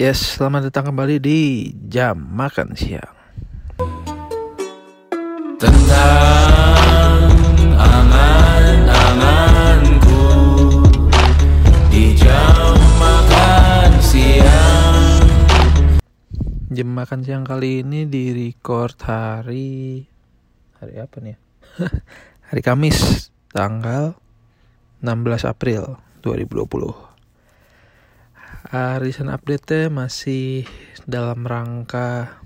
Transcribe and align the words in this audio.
Yes, 0.00 0.40
selamat 0.40 0.72
datang 0.72 0.96
kembali 0.96 1.20
di 1.20 1.68
jam 1.76 2.16
makan 2.32 2.72
siang. 2.72 3.12
Tentang 5.60 7.28
angan-anganku 7.76 10.24
Di 11.92 12.16
jam 12.16 12.80
makan 12.96 14.00
siang 14.00 15.20
Jam 16.72 16.88
makan 16.96 17.20
siang 17.20 17.44
kali 17.44 17.84
ini 17.84 18.08
di 18.08 18.32
record 18.32 18.96
hari 19.04 20.00
hari 20.80 20.96
apa 20.96 21.20
nih? 21.20 21.36
ya? 21.36 21.92
hari 22.48 22.64
Kamis, 22.64 23.28
tanggal 23.52 24.16
16 25.04 25.44
April 25.44 26.00
2020. 26.24 27.09
Uh, 28.70 29.02
recent 29.02 29.26
update 29.34 29.90
masih 29.90 30.62
dalam 31.02 31.42
rangka 31.42 32.38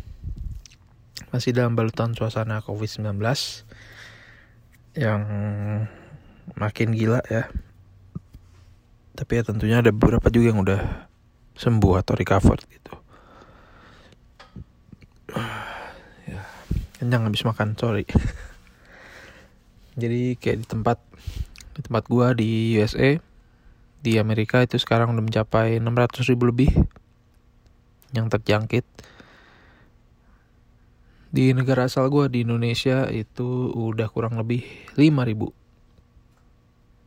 masih 1.28 1.52
dalam 1.52 1.76
balutan 1.76 2.16
suasana 2.16 2.64
COVID-19 2.64 3.20
yang 4.96 5.20
makin 6.56 6.96
gila 6.96 7.20
ya. 7.28 7.52
Tapi 9.12 9.32
ya 9.36 9.42
tentunya 9.44 9.84
ada 9.84 9.92
beberapa 9.92 10.32
juga 10.32 10.48
yang 10.48 10.64
udah 10.64 11.12
sembuh 11.60 12.00
atau 12.00 12.16
recover 12.16 12.56
gitu. 12.72 12.94
ya, 16.32 16.40
kenyang 17.04 17.28
habis 17.28 17.44
makan, 17.44 17.76
sorry. 17.76 18.08
Jadi 20.00 20.40
kayak 20.40 20.64
di 20.64 20.66
tempat 20.72 21.04
di 21.76 21.84
tempat 21.84 22.08
gua 22.08 22.32
di 22.32 22.80
USA 22.80 23.33
di 24.04 24.20
Amerika 24.20 24.60
itu 24.60 24.76
sekarang 24.76 25.16
udah 25.16 25.24
mencapai 25.24 25.80
600 25.80 26.28
ribu 26.28 26.52
lebih 26.52 26.68
yang 28.12 28.28
terjangkit. 28.28 28.84
Di 31.32 31.56
negara 31.56 31.88
asal 31.88 32.12
gue 32.12 32.28
di 32.28 32.44
Indonesia 32.44 33.08
itu 33.08 33.72
udah 33.72 34.06
kurang 34.12 34.36
lebih 34.36 34.60
5 35.00 35.24
ribu. 35.24 35.56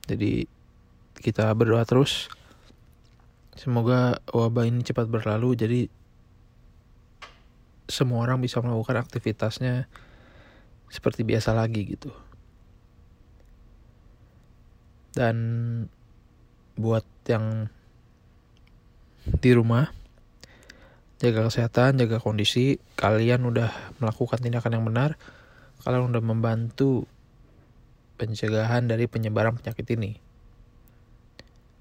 Jadi 0.10 0.50
kita 1.22 1.54
berdoa 1.54 1.86
terus. 1.86 2.34
Semoga 3.54 4.18
wabah 4.34 4.66
ini 4.66 4.82
cepat 4.82 5.06
berlalu 5.06 5.54
jadi 5.54 5.82
semua 7.88 8.26
orang 8.26 8.42
bisa 8.42 8.60
melakukan 8.60 9.00
aktivitasnya 9.06 9.86
seperti 10.90 11.22
biasa 11.24 11.54
lagi 11.54 11.88
gitu. 11.88 12.10
Dan 15.16 15.36
buat 16.78 17.04
yang 17.28 17.68
di 19.28 19.52
rumah 19.52 19.92
jaga 21.18 21.50
kesehatan, 21.50 21.98
jaga 21.98 22.22
kondisi, 22.22 22.78
kalian 22.94 23.42
udah 23.50 23.74
melakukan 23.98 24.38
tindakan 24.38 24.78
yang 24.78 24.86
benar, 24.86 25.18
kalian 25.82 26.14
udah 26.14 26.24
membantu 26.24 27.10
pencegahan 28.22 28.86
dari 28.86 29.10
penyebaran 29.10 29.58
penyakit 29.58 29.86
ini. 29.98 30.22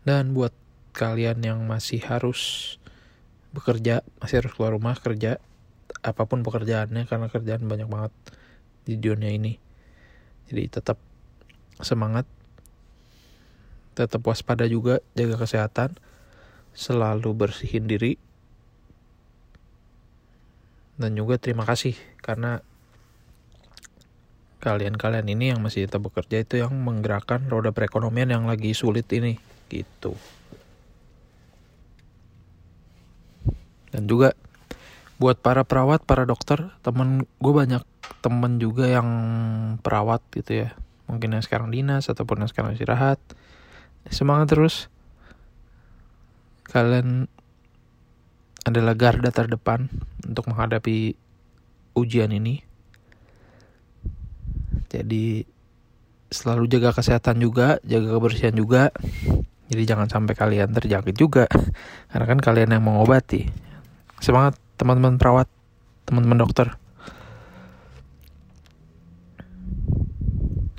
Dan 0.09 0.33
buat 0.33 0.57
kalian 0.97 1.45
yang 1.45 1.61
masih 1.69 2.01
harus 2.01 2.75
bekerja, 3.53 4.01
masih 4.25 4.41
harus 4.41 4.53
keluar 4.57 4.73
rumah 4.73 4.97
kerja, 4.97 5.37
apa 6.01 6.23
pun 6.25 6.41
pekerjaannya 6.41 7.05
karena 7.05 7.29
kerjaan 7.29 7.69
banyak 7.69 7.89
banget 7.89 8.13
di 8.89 8.97
dunia 8.97 9.33
ini. 9.33 9.61
Jadi 10.49 10.63
tetap 10.71 10.97
semangat 11.85 12.25
tetap 13.97 14.21
waspada 14.29 14.69
juga, 14.69 15.01
jaga 15.17 15.41
kesehatan, 15.41 15.97
selalu 16.77 17.33
bersihin 17.33 17.89
diri. 17.89 18.21
Dan 21.01 21.17
juga 21.17 21.41
terima 21.41 21.65
kasih 21.65 21.97
karena 22.21 22.61
kalian-kalian 24.61 25.29
ini 25.33 25.53
yang 25.57 25.61
masih 25.65 25.89
tetap 25.89 26.05
bekerja 26.05 26.45
itu 26.45 26.61
yang 26.61 26.73
menggerakkan 26.77 27.49
roda 27.49 27.73
perekonomian 27.73 28.33
yang 28.33 28.45
lagi 28.45 28.77
sulit 28.77 29.09
ini 29.17 29.41
gitu. 29.73 30.17
Dan 33.93 34.05
juga 34.05 34.37
buat 35.17 35.41
para 35.41 35.65
perawat, 35.65 36.05
para 36.05 36.29
dokter, 36.29 36.69
temen 36.85 37.25
gue 37.41 37.53
banyak 37.53 37.81
temen 38.21 38.61
juga 38.61 38.85
yang 38.89 39.09
perawat 39.81 40.21
gitu 40.37 40.69
ya. 40.69 40.77
Mungkin 41.09 41.39
yang 41.39 41.45
sekarang 41.45 41.73
dinas 41.73 42.11
ataupun 42.13 42.45
yang 42.45 42.51
sekarang 42.51 42.77
istirahat 42.77 43.21
semangat 44.11 44.55
terus. 44.55 44.91
Kalian 46.67 47.31
adalah 48.67 48.99
garda 48.99 49.31
terdepan 49.31 49.87
untuk 50.27 50.51
menghadapi 50.51 51.15
ujian 51.95 52.35
ini. 52.35 52.67
Jadi 54.91 55.47
selalu 56.27 56.67
jaga 56.67 56.91
kesehatan 56.91 57.39
juga 57.39 57.79
jaga 57.87 58.19
kebersihan 58.19 58.55
juga. 58.55 58.91
Jadi 59.67 59.83
jangan 59.83 60.07
sampai 60.11 60.35
kalian 60.35 60.75
terjangkit 60.75 61.15
juga. 61.15 61.47
Karena 62.11 62.27
kan 62.27 62.39
kalian 62.43 62.75
yang 62.75 62.85
mengobati. 62.85 63.47
Semangat 64.19 64.59
teman-teman 64.79 65.19
perawat 65.19 65.49
teman-teman 66.07 66.39
dokter. 66.43 66.75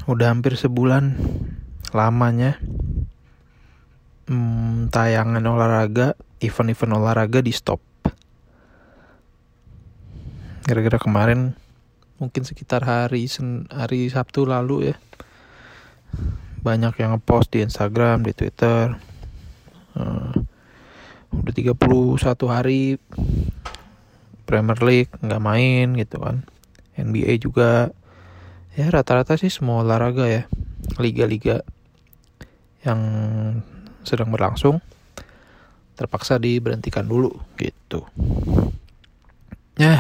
Udah 0.08 0.32
hampir 0.32 0.56
sebulan 0.56 1.20
lamanya 1.92 2.64
hmm, 4.28 4.92
tayangan 4.92 5.44
olahraga, 5.44 6.14
event-event 6.44 6.94
olahraga 7.00 7.40
di 7.40 7.56
stop. 7.56 7.80
Gara-gara 10.68 11.00
kemarin 11.00 11.56
mungkin 12.20 12.44
sekitar 12.44 12.84
hari 12.84 13.30
Sen 13.32 13.72
hari 13.72 14.12
Sabtu 14.12 14.44
lalu 14.44 14.92
ya. 14.92 14.96
Banyak 16.60 17.00
yang 17.00 17.16
ngepost 17.16 17.56
di 17.56 17.64
Instagram, 17.64 18.28
di 18.28 18.36
Twitter. 18.36 19.00
Uh, 19.96 20.36
udah 21.32 21.54
31 21.56 21.76
hari 22.52 23.00
Premier 24.44 24.80
League 24.84 25.12
nggak 25.24 25.44
main 25.44 25.96
gitu 25.96 26.20
kan. 26.20 26.44
NBA 27.00 27.40
juga 27.40 27.96
ya 28.76 28.92
rata-rata 28.92 29.40
sih 29.40 29.48
semua 29.48 29.88
olahraga 29.88 30.28
ya. 30.28 30.44
Liga-liga 31.00 31.64
yang 32.84 33.00
sedang 34.08 34.32
berlangsung 34.32 34.80
terpaksa 35.98 36.38
diberhentikan 36.38 37.04
dulu 37.04 37.36
gitu. 37.60 38.06
Ya 39.76 40.00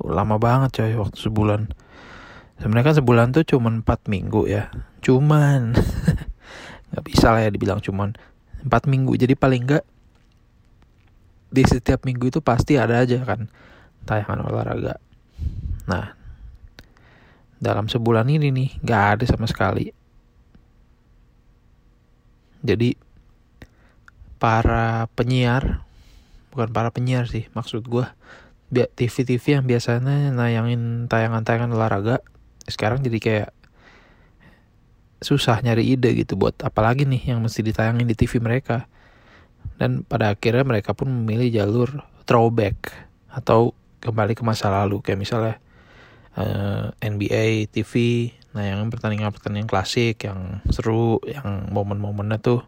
lama 0.00 0.38
banget 0.38 0.80
coy 0.80 0.94
waktu 0.94 1.18
sebulan. 1.18 1.60
Sebenarnya 2.56 2.86
kan 2.88 2.96
sebulan 2.96 3.26
tuh 3.36 3.44
cuman 3.44 3.84
4 3.84 4.06
minggu 4.08 4.48
ya. 4.48 4.72
Cuman 5.02 5.76
nggak 6.94 7.04
bisa 7.04 7.34
lah 7.34 7.44
ya 7.44 7.50
dibilang 7.50 7.82
cuman 7.82 8.14
4 8.64 8.70
minggu. 8.86 9.18
Jadi 9.18 9.34
paling 9.34 9.66
nggak 9.66 9.84
di 11.50 11.62
setiap 11.66 12.06
minggu 12.06 12.30
itu 12.30 12.40
pasti 12.40 12.78
ada 12.78 13.02
aja 13.02 13.20
kan 13.26 13.50
tayangan 14.06 14.46
olahraga. 14.46 14.96
Nah 15.90 16.14
dalam 17.58 17.90
sebulan 17.90 18.30
ini 18.30 18.54
nih 18.54 18.68
nggak 18.78 19.02
ada 19.18 19.24
sama 19.26 19.50
sekali. 19.50 19.90
Jadi 22.62 23.05
para 24.36 25.08
penyiar 25.16 25.84
bukan 26.52 26.72
para 26.72 26.88
penyiar 26.92 27.28
sih 27.28 27.48
maksud 27.52 27.84
gue 27.84 28.06
TV-TV 28.72 29.62
yang 29.62 29.64
biasanya 29.64 30.34
nayangin 30.34 31.06
tayangan-tayangan 31.06 31.70
olahraga 31.70 32.24
sekarang 32.66 32.98
jadi 32.98 33.18
kayak 33.22 33.50
susah 35.22 35.64
nyari 35.64 35.96
ide 35.96 36.12
gitu 36.12 36.36
buat 36.36 36.60
apalagi 36.60 37.08
nih 37.08 37.32
yang 37.32 37.40
mesti 37.40 37.64
ditayangin 37.64 38.04
di 38.04 38.16
TV 38.16 38.38
mereka. 38.42 38.88
Dan 39.76 40.04
pada 40.04 40.32
akhirnya 40.32 40.64
mereka 40.64 40.96
pun 40.96 41.08
memilih 41.12 41.52
jalur 41.52 42.04
throwback 42.24 42.92
atau 43.28 43.76
kembali 44.00 44.32
ke 44.32 44.42
masa 44.44 44.72
lalu. 44.72 45.04
Kayak 45.04 45.20
misalnya 45.20 45.54
uh, 46.36 46.92
eh, 47.00 47.10
NBA 47.12 47.72
TV 47.72 47.92
nayangin 48.56 48.88
pertandingan-pertandingan 48.88 49.68
klasik 49.68 50.24
yang 50.24 50.64
seru 50.72 51.20
yang 51.28 51.68
momen-momennya 51.68 52.40
tuh 52.40 52.64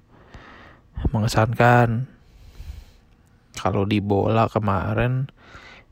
mengesankan. 1.11 2.07
Kalau 3.59 3.83
di 3.87 3.99
bola 3.99 4.47
kemarin 4.47 5.27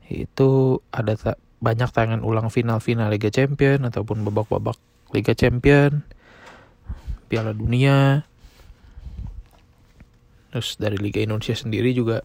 itu 0.07 0.79
ada 0.91 1.19
ta 1.19 1.35
banyak 1.57 1.89
tayangan 1.89 2.21
ulang 2.23 2.47
final-final 2.47 3.11
Liga 3.11 3.33
Champion 3.33 3.83
ataupun 3.89 4.23
babak-babak 4.23 4.77
Liga 5.11 5.33
Champion 5.33 6.05
Piala 7.27 7.51
Dunia. 7.51 8.23
Terus 10.53 10.79
dari 10.79 10.95
Liga 10.95 11.19
Indonesia 11.19 11.57
sendiri 11.57 11.91
juga 11.91 12.23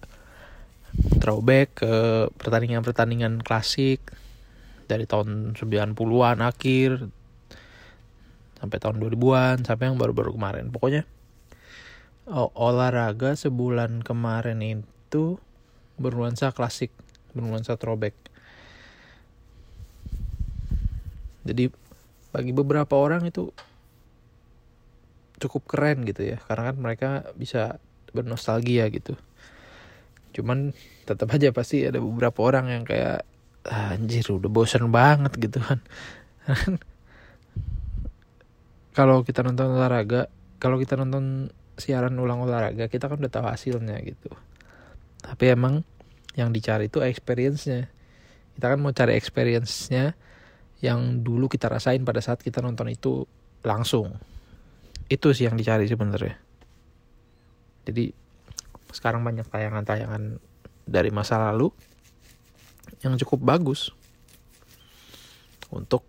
throwback 1.19 1.83
ke 1.83 1.95
pertandingan-pertandingan 2.39 3.41
klasik 3.43 4.05
dari 4.87 5.09
tahun 5.09 5.57
90-an 5.57 6.39
akhir 6.45 7.09
sampai 8.61 8.79
tahun 8.79 9.03
2000-an 9.03 9.67
sampai 9.67 9.85
yang 9.91 9.99
baru-baru 9.99 10.37
kemarin. 10.37 10.71
Pokoknya 10.71 11.03
oh, 12.29 12.51
olahraga 12.55 13.35
sebulan 13.35 14.05
kemarin 14.07 14.63
itu 14.63 15.39
bernuansa 15.99 16.55
klasik 16.55 16.91
bernuansa 17.33 17.79
throwback. 17.81 18.15
Jadi 21.43 21.73
bagi 22.31 22.53
beberapa 22.55 22.95
orang 22.97 23.27
itu 23.29 23.51
cukup 25.43 25.67
keren 25.67 26.07
gitu 26.07 26.23
ya 26.23 26.39
karena 26.47 26.71
kan 26.71 26.77
mereka 26.79 27.09
bisa 27.35 27.83
bernostalgia 28.15 28.87
gitu. 28.95 29.19
Cuman 30.33 30.73
tetap 31.05 31.29
aja 31.35 31.51
pasti 31.51 31.83
ada 31.83 31.99
beberapa 31.99 32.47
orang 32.47 32.71
yang 32.71 32.85
kayak 32.87 33.27
"Ah, 33.67 33.95
anjir 33.95 34.27
udah 34.27 34.51
bosen 34.51 34.91
banget 34.91 35.35
gitu 35.39 35.63
kan 35.63 35.79
kalau 38.99 39.23
kita 39.23 39.47
nonton 39.47 39.71
olahraga 39.79 40.27
kalau 40.59 40.83
kita 40.83 40.99
nonton 40.99 41.55
siaran 41.77 42.17
ulang 42.21 42.45
olahraga 42.45 42.89
kita 42.89 43.09
kan 43.09 43.17
udah 43.21 43.33
tahu 43.33 43.47
hasilnya 43.49 43.97
gitu. 44.05 44.31
Tapi 45.23 45.45
emang 45.55 45.87
yang 46.37 46.51
dicari 46.51 46.89
itu 46.89 47.01
experience-nya. 47.01 47.89
Kita 48.57 48.67
kan 48.69 48.79
mau 48.81 48.93
cari 48.93 49.17
experience-nya 49.17 50.13
yang 50.83 51.23
dulu 51.23 51.47
kita 51.47 51.71
rasain 51.71 52.03
pada 52.03 52.19
saat 52.19 52.43
kita 52.43 52.61
nonton 52.61 52.91
itu 52.91 53.25
langsung. 53.63 54.19
Itu 55.07 55.31
sih 55.33 55.47
yang 55.47 55.57
dicari 55.57 55.87
sebenarnya. 55.87 56.37
Jadi 57.87 58.13
sekarang 58.93 59.25
banyak 59.25 59.49
tayangan-tayangan 59.49 60.37
dari 60.85 61.11
masa 61.15 61.39
lalu 61.39 61.73
yang 63.01 63.15
cukup 63.17 63.41
bagus 63.57 63.95
untuk 65.73 66.05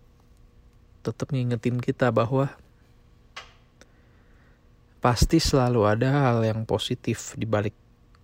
tetap 1.00 1.32
ngingetin 1.32 1.80
kita 1.80 2.12
bahwa 2.12 2.52
pasti 5.04 5.36
selalu 5.36 5.84
ada 5.84 6.08
hal 6.08 6.40
yang 6.48 6.64
positif 6.64 7.36
di 7.36 7.44
balik 7.44 7.76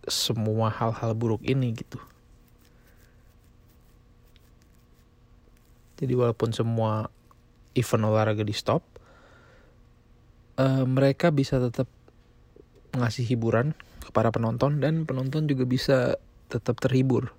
semua 0.09 0.73
hal-hal 0.73 1.13
buruk 1.13 1.45
ini 1.45 1.77
gitu. 1.77 2.01
Jadi 6.01 6.17
walaupun 6.17 6.57
semua 6.57 7.13
event 7.77 8.09
olahraga 8.09 8.41
di 8.41 8.57
stop, 8.57 8.81
eh, 10.57 10.85
mereka 10.89 11.29
bisa 11.29 11.61
tetap 11.61 11.85
ngasih 12.97 13.29
hiburan 13.29 13.77
kepada 14.01 14.33
penonton 14.33 14.81
dan 14.81 15.05
penonton 15.05 15.45
juga 15.45 15.69
bisa 15.69 16.17
tetap 16.49 16.81
terhibur 16.81 17.37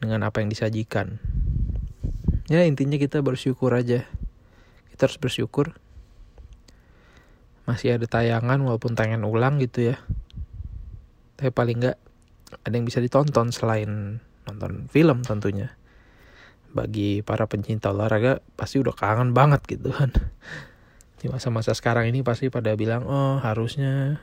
dengan 0.00 0.24
apa 0.24 0.40
yang 0.40 0.48
disajikan. 0.48 1.20
Ya 2.48 2.64
intinya 2.64 2.96
kita 2.96 3.20
bersyukur 3.20 3.76
aja. 3.76 4.08
Kita 4.88 5.12
harus 5.12 5.20
bersyukur 5.20 5.76
masih 7.64 7.96
ada 7.96 8.04
tayangan 8.04 8.60
walaupun 8.60 8.92
tayangan 8.92 9.24
ulang 9.24 9.60
gitu 9.60 9.92
ya. 9.92 9.96
Tapi 11.36 11.50
paling 11.50 11.76
nggak 11.80 11.98
ada 12.64 12.74
yang 12.74 12.86
bisa 12.86 13.00
ditonton 13.00 13.50
selain 13.50 14.20
nonton 14.44 14.86
film 14.92 15.24
tentunya. 15.24 15.72
Bagi 16.74 17.22
para 17.24 17.46
pencinta 17.48 17.90
olahraga 17.90 18.44
pasti 18.58 18.78
udah 18.82 18.92
kangen 18.92 19.32
banget 19.32 19.64
gitu 19.66 19.90
kan. 19.94 20.12
Di 21.18 21.32
masa-masa 21.32 21.72
sekarang 21.72 22.10
ini 22.12 22.20
pasti 22.20 22.52
pada 22.52 22.76
bilang, 22.76 23.08
oh 23.08 23.40
harusnya 23.40 24.20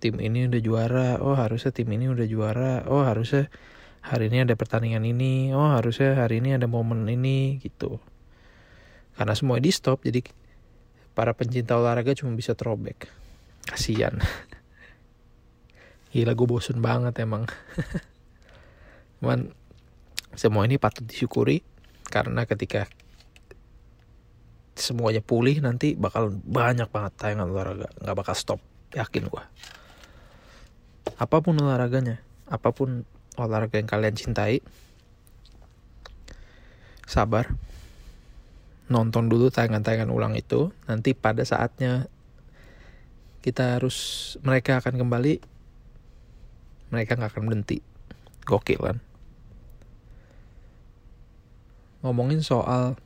tim 0.00 0.16
ini 0.16 0.48
udah 0.48 0.60
juara, 0.64 1.08
oh 1.20 1.36
harusnya 1.36 1.76
tim 1.76 1.92
ini 1.92 2.08
udah 2.08 2.24
juara, 2.24 2.88
oh 2.88 3.04
harusnya 3.04 3.52
hari 4.00 4.32
ini 4.32 4.48
ada 4.48 4.56
pertandingan 4.56 5.04
ini, 5.04 5.52
oh 5.52 5.76
harusnya 5.76 6.16
hari 6.16 6.40
ini 6.40 6.56
ada 6.56 6.64
momen 6.64 7.04
ini 7.04 7.60
gitu. 7.60 8.00
Karena 9.12 9.36
semua 9.36 9.60
di 9.60 9.68
stop, 9.68 10.00
jadi 10.00 10.24
para 11.20 11.36
pencinta 11.36 11.76
olahraga 11.76 12.16
cuma 12.16 12.32
bisa 12.32 12.56
throwback. 12.56 13.12
Kasian. 13.68 14.24
Gila 16.16 16.32
gue 16.32 16.48
bosen 16.48 16.80
banget 16.80 17.12
emang. 17.20 17.44
Cuman 19.20 19.52
semua 20.32 20.64
ini 20.64 20.80
patut 20.80 21.04
disyukuri 21.04 21.60
karena 22.08 22.48
ketika 22.48 22.88
semuanya 24.80 25.20
pulih 25.20 25.60
nanti 25.60 25.92
bakal 25.92 26.32
banyak 26.32 26.88
banget 26.88 27.12
tayangan 27.20 27.52
olahraga 27.52 27.92
nggak 28.00 28.16
bakal 28.16 28.32
stop 28.32 28.60
yakin 28.96 29.28
gua 29.28 29.44
apa 31.20 31.36
pun 31.44 31.60
olahraganya 31.60 32.24
apa 32.48 32.72
pun 32.72 33.04
olahraga 33.36 33.76
yang 33.76 33.90
kalian 33.90 34.16
cintai 34.16 34.64
sabar 37.04 37.52
nonton 38.90 39.30
dulu 39.30 39.54
tayangan-tayangan 39.54 40.10
ulang 40.10 40.34
itu 40.34 40.74
nanti 40.90 41.14
pada 41.14 41.46
saatnya 41.46 42.10
kita 43.40 43.78
harus 43.78 44.34
mereka 44.42 44.82
akan 44.82 44.98
kembali 44.98 45.40
mereka 46.90 47.14
nggak 47.14 47.30
akan 47.32 47.46
berhenti. 47.46 47.78
Gokil 48.42 48.82
kan? 48.82 48.98
Ngomongin 52.02 52.42
soal 52.42 52.98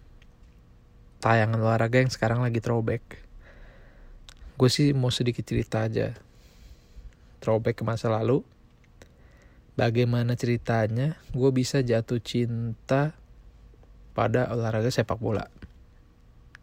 tayangan 1.21 1.61
olahraga 1.61 2.01
yang 2.01 2.09
sekarang 2.09 2.41
lagi 2.41 2.65
throwback. 2.65 3.21
Gue 4.57 4.73
sih 4.73 4.97
mau 4.97 5.13
sedikit 5.13 5.45
cerita 5.45 5.85
aja. 5.85 6.17
Throwback 7.45 7.77
ke 7.77 7.85
masa 7.85 8.09
lalu. 8.09 8.41
Bagaimana 9.77 10.33
ceritanya? 10.33 11.21
Gue 11.37 11.53
bisa 11.53 11.85
jatuh 11.85 12.25
cinta 12.25 13.13
pada 14.17 14.49
olahraga 14.49 14.89
sepak 14.89 15.19
bola 15.21 15.51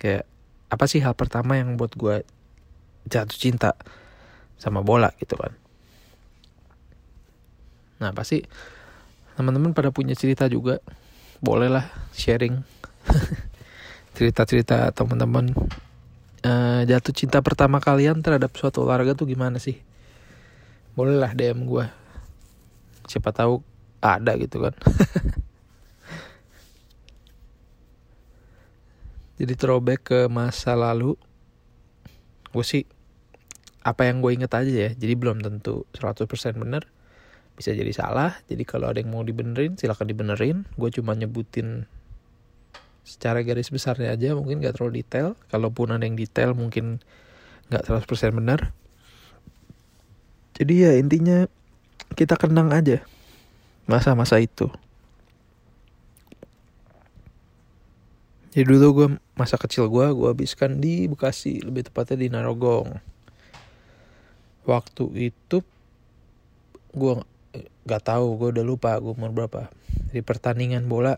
kayak 0.01 0.25
apa 0.73 0.85
sih 0.89 1.05
hal 1.05 1.13
pertama 1.13 1.61
yang 1.61 1.77
buat 1.77 1.93
gue 1.93 2.25
jatuh 3.05 3.37
cinta 3.37 3.77
sama 4.57 4.81
bola 4.81 5.13
gitu 5.21 5.37
kan? 5.37 5.53
Nah 8.01 8.09
pasti 8.17 8.41
teman-teman 9.37 9.77
pada 9.77 9.93
punya 9.93 10.17
cerita 10.17 10.49
juga. 10.49 10.81
Bolehlah 11.41 11.85
sharing 12.17 12.61
cerita-cerita 14.17 14.89
teman-teman. 14.97 15.53
Eh, 16.41 16.81
jatuh 16.89 17.13
cinta 17.13 17.37
pertama 17.45 17.77
kalian 17.77 18.25
terhadap 18.25 18.49
suatu 18.57 18.81
olahraga 18.81 19.13
tuh 19.13 19.29
gimana 19.29 19.61
sih? 19.61 19.77
Bolehlah 20.97 21.37
DM 21.37 21.69
gue 21.69 22.01
siapa 23.11 23.35
tahu 23.35 23.59
ada 23.99 24.39
gitu 24.39 24.63
kan 24.63 24.73
jadi 29.41 29.53
throwback 29.57 30.01
ke 30.05 30.19
masa 30.29 30.77
lalu 30.77 31.17
gue 32.53 32.61
sih 32.61 32.85
apa 33.81 34.05
yang 34.05 34.21
gue 34.21 34.37
inget 34.37 34.53
aja 34.53 34.69
ya. 34.69 34.89
Jadi 34.93 35.13
belum 35.17 35.41
tentu 35.41 35.89
100% 35.97 36.29
bener. 36.53 36.85
Bisa 37.57 37.73
jadi 37.73 37.89
salah. 37.89 38.37
Jadi 38.45 38.61
kalau 38.61 38.93
ada 38.93 39.01
yang 39.01 39.09
mau 39.09 39.25
dibenerin 39.25 39.73
silahkan 39.73 40.05
dibenerin. 40.05 40.69
Gue 40.77 40.93
cuma 40.93 41.17
nyebutin 41.17 41.89
secara 43.01 43.41
garis 43.41 43.73
besarnya 43.73 44.13
aja 44.13 44.37
mungkin 44.37 44.61
gak 44.61 44.77
terlalu 44.77 45.01
detail. 45.01 45.33
Kalaupun 45.49 45.97
ada 45.97 46.05
yang 46.05 46.13
detail 46.13 46.53
mungkin 46.53 47.01
gak 47.71 47.87
100% 47.87 48.35
benar 48.35 48.75
jadi 50.59 50.73
ya 50.75 50.91
intinya 50.99 51.47
kita 52.19 52.35
kenang 52.35 52.75
aja 52.75 52.99
masa-masa 53.87 54.43
itu 54.43 54.67
jadi 58.51 58.67
dulu 58.67 58.87
gue 58.91 59.07
masa 59.39 59.55
kecil 59.55 59.87
gue 59.87 60.11
gue 60.11 60.27
habiskan 60.27 60.83
di 60.83 61.07
Bekasi 61.07 61.63
lebih 61.63 61.87
tepatnya 61.87 62.19
di 62.19 62.27
Narogong. 62.27 62.99
Waktu 64.67 65.31
itu 65.31 65.63
gue 66.91 67.13
gak 67.87 68.03
tahu 68.11 68.35
gue 68.35 68.59
udah 68.59 68.65
lupa 68.67 68.99
gue 68.99 69.15
umur 69.15 69.31
berapa. 69.31 69.71
Di 70.11 70.19
pertandingan 70.19 70.91
bola 70.91 71.15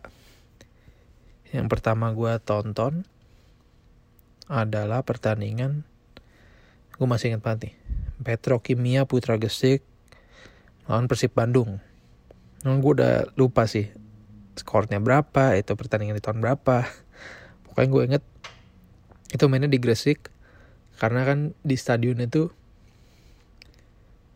yang 1.50 1.66
pertama 1.66 2.14
gue 2.14 2.38
tonton 2.46 3.02
adalah 4.46 5.02
pertandingan 5.02 5.82
gue 6.94 7.08
masih 7.10 7.34
ingat 7.34 7.42
banget 7.42 7.60
nih 7.70 7.76
Petrokimia 8.22 9.10
Putra 9.10 9.42
Gresik 9.42 9.82
lawan 10.86 11.10
Persib 11.10 11.34
Bandung. 11.34 11.82
Nah, 12.64 12.78
gue 12.78 12.92
udah 12.94 13.28
lupa 13.36 13.66
sih 13.66 13.90
skornya 14.54 15.02
berapa, 15.02 15.58
itu 15.58 15.74
pertandingan 15.74 16.16
di 16.20 16.24
tahun 16.24 16.40
berapa. 16.40 17.03
Pokoknya 17.74 17.90
gue 17.90 18.04
inget 18.06 18.24
itu 19.34 19.50
mainnya 19.50 19.66
di 19.66 19.82
Gresik 19.82 20.30
karena 21.02 21.26
kan 21.26 21.58
di 21.66 21.74
stadion 21.74 22.22
itu 22.22 22.54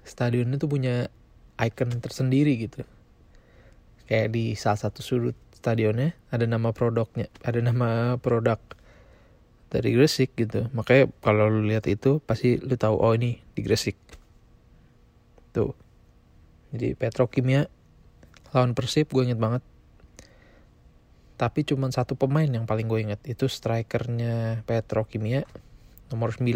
stadion 0.01 0.49
itu 0.57 0.65
punya 0.65 1.05
icon 1.61 2.01
tersendiri 2.01 2.57
gitu. 2.57 2.81
Kayak 4.09 4.33
di 4.33 4.57
salah 4.57 4.81
satu 4.81 5.05
sudut 5.05 5.37
stadionnya 5.53 6.17
ada 6.33 6.49
nama 6.49 6.73
produknya, 6.73 7.29
ada 7.45 7.61
nama 7.61 8.17
produk 8.17 8.57
dari 9.69 9.93
Gresik 9.93 10.33
gitu. 10.33 10.65
Makanya 10.73 11.13
kalau 11.21 11.45
lu 11.45 11.69
lihat 11.69 11.85
itu 11.85 12.17
pasti 12.25 12.57
lu 12.57 12.73
tahu 12.73 12.97
oh 12.97 13.13
ini 13.13 13.37
di 13.53 13.61
Gresik. 13.61 14.01
Tuh. 15.53 15.77
Jadi 16.73 16.97
Petrokimia 16.97 17.69
lawan 18.49 18.73
Persib 18.73 19.13
gue 19.13 19.21
inget 19.21 19.37
banget 19.37 19.61
tapi 21.37 21.61
cuma 21.61 21.87
satu 21.93 22.17
pemain 22.17 22.49
yang 22.49 22.65
paling 22.65 22.89
gue 22.89 22.99
inget 23.05 23.21
itu 23.29 23.45
strikernya 23.45 24.65
Petrokimia 24.65 25.45
nomor 26.09 26.33
9 26.33 26.49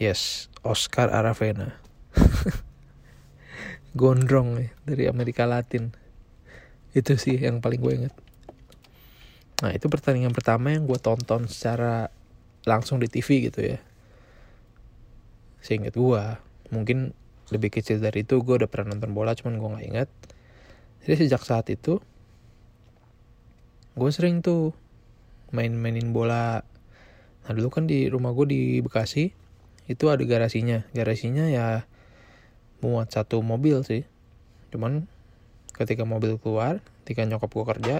yes 0.00 0.48
Oscar 0.64 1.12
Aravena. 1.12 1.76
Gondrong 3.98 4.60
ya, 4.60 4.68
dari 4.86 5.04
Amerika 5.10 5.44
Latin. 5.44 5.90
Itu 6.96 7.18
sih 7.20 7.36
yang 7.36 7.60
paling 7.60 7.80
gue 7.80 7.94
inget 7.94 8.14
nah 9.60 9.76
itu 9.76 9.92
pertandingan 9.92 10.32
pertama 10.32 10.72
yang 10.72 10.88
gue 10.88 10.96
tonton 10.96 11.44
secara 11.44 12.08
langsung 12.64 12.96
di 12.96 13.12
TV 13.12 13.52
gitu 13.52 13.60
ya. 13.60 13.76
Seinget 15.60 15.92
gue 15.92 16.24
mungkin 16.72 17.12
lebih 17.50 17.68
kecil 17.68 17.98
dari 18.00 18.22
itu 18.22 18.40
gue 18.40 18.56
udah 18.56 18.70
pernah 18.70 18.94
nonton 18.96 19.12
bola 19.12 19.34
cuman 19.34 19.58
gue 19.58 19.68
nggak 19.68 19.86
inget 19.90 20.08
jadi 21.04 21.14
sejak 21.26 21.42
saat 21.42 21.66
itu 21.68 21.98
gue 23.98 24.10
sering 24.14 24.42
tuh 24.42 24.70
main-mainin 25.50 26.14
bola. 26.14 26.62
Nah 27.46 27.52
dulu 27.54 27.68
kan 27.70 27.90
di 27.90 28.06
rumah 28.06 28.30
gue 28.34 28.46
di 28.46 28.60
Bekasi 28.82 29.34
itu 29.90 30.04
ada 30.06 30.22
garasinya. 30.22 30.86
Garasinya 30.94 31.50
ya 31.50 31.84
muat 32.80 33.10
satu 33.10 33.42
mobil 33.42 33.82
sih. 33.82 34.06
Cuman 34.70 35.10
ketika 35.74 36.06
mobil 36.06 36.38
keluar 36.38 36.78
ketika 37.02 37.24
nyokap 37.24 37.50
gue 37.50 37.64
kerja 37.64 37.96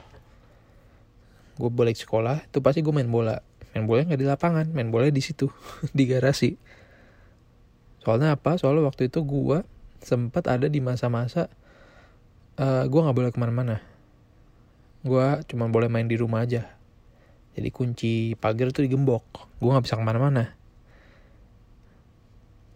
gue 1.60 1.70
balik 1.72 1.96
sekolah 1.96 2.44
itu 2.46 2.62
pasti 2.62 2.80
gue 2.80 2.94
main 2.94 3.10
bola. 3.10 3.42
Main 3.74 3.84
bola 3.90 4.06
nggak 4.06 4.20
di 4.20 4.26
lapangan 4.26 4.66
main 4.70 4.88
bola 4.94 5.10
di 5.10 5.22
situ 5.22 5.50
di 5.96 6.06
garasi. 6.06 6.54
Soalnya 8.00 8.38
apa? 8.38 8.56
Soalnya 8.56 8.86
waktu 8.86 9.12
itu 9.12 9.20
gue 9.26 9.66
sempat 10.00 10.48
ada 10.48 10.70
di 10.70 10.80
masa-masa 10.80 11.52
uh, 12.56 12.88
gue 12.88 13.00
nggak 13.04 13.16
boleh 13.16 13.30
ke 13.34 13.36
mana-mana 13.36 13.89
gue 15.00 15.26
cuma 15.48 15.68
boleh 15.72 15.88
main 15.88 16.04
di 16.04 16.16
rumah 16.20 16.44
aja. 16.44 16.68
Jadi 17.56 17.68
kunci 17.72 18.12
pagar 18.36 18.70
tuh 18.70 18.84
digembok. 18.84 19.24
Gue 19.58 19.70
nggak 19.72 19.84
bisa 19.84 19.96
ke 19.96 20.04
mana-mana. 20.04 20.54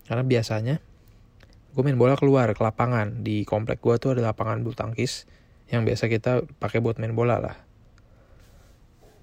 Karena 0.05 0.25
biasanya 0.25 0.77
gue 1.75 1.83
main 1.83 1.97
bola 1.97 2.17
keluar 2.17 2.53
ke 2.53 2.61
lapangan. 2.61 3.25
Di 3.25 3.45
komplek 3.45 3.81
gue 3.85 3.95
tuh 4.01 4.17
ada 4.17 4.33
lapangan 4.33 4.61
bulu 4.65 4.77
tangkis 4.77 5.29
yang 5.69 5.85
biasa 5.89 6.09
kita 6.13 6.45
pakai 6.61 6.81
buat 6.81 7.01
main 7.01 7.17
bola 7.17 7.41
lah. 7.41 7.57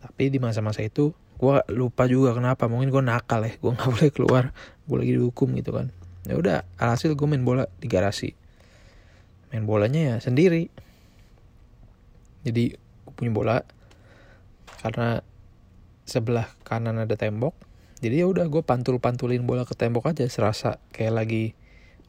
Tapi 0.02 0.34
di 0.34 0.42
masa-masa 0.42 0.82
itu 0.82 1.14
gue 1.38 1.56
lupa 1.74 2.06
juga 2.06 2.34
kenapa. 2.38 2.66
Mungkin 2.70 2.90
gue 2.90 3.04
nakal 3.06 3.46
ya 3.46 3.54
gue 3.58 3.72
nggak 3.72 3.90
boleh 3.98 4.12
keluar. 4.14 4.44
Gue 4.86 4.98
lagi 5.02 5.14
dihukum 5.18 5.54
gitu 5.58 5.74
kan. 5.74 5.94
Ya 6.26 6.38
udah 6.38 6.66
alhasil 6.78 7.18
gue 7.18 7.28
main 7.30 7.42
bola 7.42 7.66
di 7.82 7.90
garasi. 7.90 8.34
Main 9.54 9.66
bolanya 9.66 10.02
ya 10.02 10.16
sendiri. 10.22 10.70
Jadi 12.42 12.81
punya 13.14 13.32
bola 13.32 13.58
karena 14.82 15.22
sebelah 16.08 16.50
kanan 16.66 16.98
ada 16.98 17.14
tembok 17.14 17.54
jadi 18.02 18.26
ya 18.26 18.28
udah 18.28 18.50
gue 18.50 18.66
pantul 18.66 18.98
pantulin 18.98 19.46
bola 19.46 19.62
ke 19.62 19.78
tembok 19.78 20.10
aja 20.10 20.26
serasa 20.26 20.82
kayak 20.90 21.14
lagi 21.22 21.46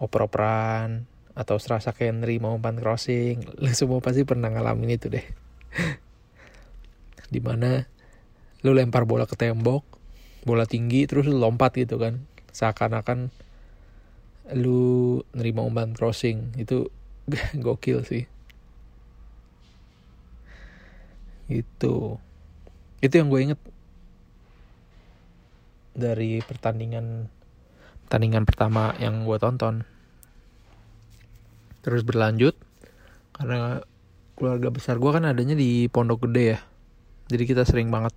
oper-operan 0.01 1.05
atau 1.37 1.57
serasa 1.61 1.93
kayak 1.93 2.25
nerima 2.25 2.49
umpan 2.49 2.81
crossing. 2.81 3.45
Lu 3.63 3.69
semua 3.77 4.01
pasti 4.01 4.25
pernah 4.25 4.49
ngalamin 4.49 4.97
itu 4.97 5.13
deh. 5.13 5.25
Di 7.33 7.41
mana 7.41 7.89
lu 8.63 8.77
lempar 8.77 9.09
bola 9.09 9.27
ke 9.27 9.35
tembok 9.35 9.83
bola 10.47 10.69
tinggi 10.69 11.09
terus 11.09 11.27
lu 11.27 11.41
lompat 11.41 11.75
gitu 11.81 11.97
kan. 11.97 12.29
Seakan-akan 12.53 13.33
lu 14.55 15.19
nerima 15.33 15.65
umpan 15.65 15.97
crossing. 15.97 16.53
Itu 16.61 16.93
gokil 17.65 18.05
sih 18.05 18.29
itu. 21.61 22.17
Itu 23.05 23.15
yang 23.21 23.29
gue 23.29 23.41
inget. 23.45 23.61
Dari 25.93 26.41
pertandingan 26.41 27.29
pertandingan 28.09 28.49
pertama 28.49 28.97
yang 28.97 29.29
gue 29.29 29.37
tonton. 29.37 29.85
Terus 31.83 32.07
berlanjut 32.07 32.57
karena 33.35 33.83
keluarga 34.39 34.71
besar 34.71 35.03
gue 35.03 35.11
kan 35.11 35.27
adanya 35.29 35.59
di 35.59 35.91
Pondok 35.91 36.29
Gede 36.29 36.45
ya. 36.57 36.59
Jadi 37.29 37.43
kita 37.45 37.67
sering 37.67 37.91
banget 37.91 38.15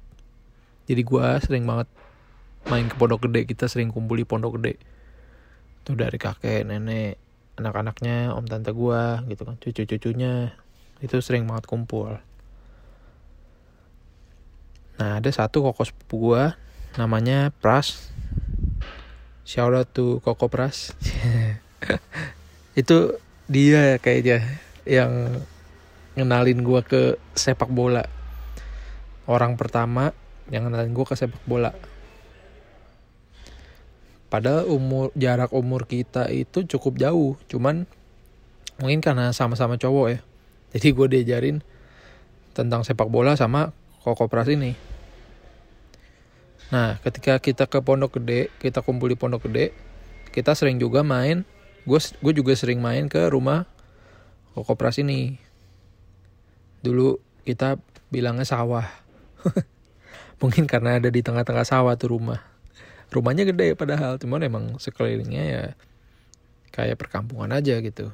jadi 0.86 1.02
gue 1.02 1.26
sering 1.42 1.66
banget 1.66 1.90
main 2.70 2.86
ke 2.86 2.96
Pondok 2.96 3.26
Gede. 3.26 3.50
Kita 3.50 3.66
sering 3.66 3.90
kumpul 3.90 4.22
di 4.22 4.26
Pondok 4.28 4.62
Gede. 4.62 4.78
Tuh 5.82 5.98
dari 5.98 6.22
kakek 6.22 6.68
nenek 6.68 7.18
anak-anaknya 7.56 8.36
om 8.36 8.46
tante 8.46 8.70
gue 8.76 9.02
gitu 9.32 9.42
kan 9.42 9.56
cucu-cucunya. 9.58 10.54
Itu 11.02 11.18
sering 11.26 11.50
banget 11.50 11.66
kumpul 11.66 12.22
nah 14.96 15.20
ada 15.20 15.30
satu 15.32 15.66
koko 15.66 15.84
sepupu 15.84 16.16
gue 16.32 16.44
namanya 16.96 17.52
Pras. 17.60 18.12
Shout 19.46 19.76
out 19.76 19.92
to 19.94 20.24
Koko 20.24 20.48
Pras. 20.50 20.96
Itu 22.80 23.20
dia 23.46 24.02
kayaknya 24.02 24.42
yang 24.88 25.44
ngenalin 26.18 26.64
gue 26.64 26.82
ke 26.82 27.02
sepak 27.36 27.70
bola. 27.70 28.08
Orang 29.30 29.60
pertama 29.60 30.16
yang 30.50 30.66
ngenalin 30.66 30.96
gue 30.96 31.06
ke 31.06 31.14
sepak 31.14 31.44
bola. 31.46 31.76
Padahal 34.32 34.66
umur 34.68 35.14
jarak 35.14 35.54
umur 35.54 35.86
kita 35.86 36.28
itu 36.34 36.66
cukup 36.66 36.98
jauh 37.00 37.40
cuman 37.48 37.88
mungkin 38.82 39.00
karena 39.00 39.32
sama-sama 39.32 39.78
cowok 39.78 40.08
ya. 40.10 40.20
Jadi 40.76 40.88
gue 40.92 41.08
diajarin 41.08 41.58
tentang 42.58 42.82
sepak 42.82 43.08
bola 43.08 43.38
sama 43.38 43.72
koko 44.06 44.30
pras 44.30 44.46
ini 44.54 44.78
nah 46.70 47.02
ketika 47.02 47.42
kita 47.42 47.66
ke 47.66 47.82
pondok 47.82 48.22
gede 48.22 48.54
kita 48.62 48.86
kumpul 48.86 49.10
di 49.10 49.18
pondok 49.18 49.50
gede 49.50 49.74
kita 50.36 50.52
sering 50.52 50.76
juga 50.84 51.00
main. 51.00 51.48
Gue 51.88 52.04
gue 52.04 52.34
juga 52.36 52.52
sering 52.60 52.84
main 52.84 53.08
ke 53.08 53.32
rumah 53.32 53.64
kokopras 54.52 55.00
ini 55.00 55.40
dulu 56.84 57.24
kita 57.48 57.80
bilangnya 58.12 58.44
sawah. 58.44 58.84
Mungkin 60.44 60.68
karena 60.68 61.00
ada 61.00 61.08
di 61.08 61.24
tengah-tengah 61.24 61.64
sawah 61.64 61.96
tuh 61.96 62.20
rumah. 62.20 62.44
Rumahnya 63.16 63.48
gede 63.48 63.80
padahal 63.80 64.20
cuman 64.20 64.44
emang 64.44 64.66
sekelilingnya 64.76 65.44
ya 65.48 65.64
kayak 66.76 67.00
perkampungan 67.00 67.56
aja 67.56 67.80
gitu. 67.80 68.12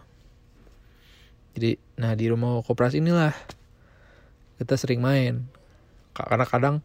Jadi 1.58 1.82
nah 1.98 2.14
di 2.14 2.30
rumah 2.30 2.62
kokopras 2.62 2.94
inilah 2.94 3.34
kita 4.62 4.78
sering 4.78 5.02
main 5.02 5.50
karena 6.12 6.46
kadang 6.48 6.76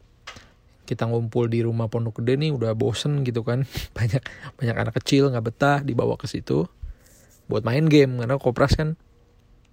kita 0.87 1.11
ngumpul 1.11 1.50
di 1.50 1.66
rumah 1.66 1.90
pondok 1.90 2.23
gede 2.23 2.38
nih 2.38 2.50
udah 2.54 2.73
bosen 2.78 3.26
gitu 3.26 3.42
kan. 3.42 3.66
Banyak 3.99 4.23
banyak 4.56 4.76
anak 4.78 4.95
kecil 5.02 5.28
nggak 5.35 5.45
betah 5.45 5.78
dibawa 5.83 6.14
ke 6.14 6.30
situ 6.30 6.71
buat 7.50 7.66
main 7.66 7.90
game. 7.90 8.23
Karena 8.23 8.38
kopras 8.38 8.78
kan 8.78 8.95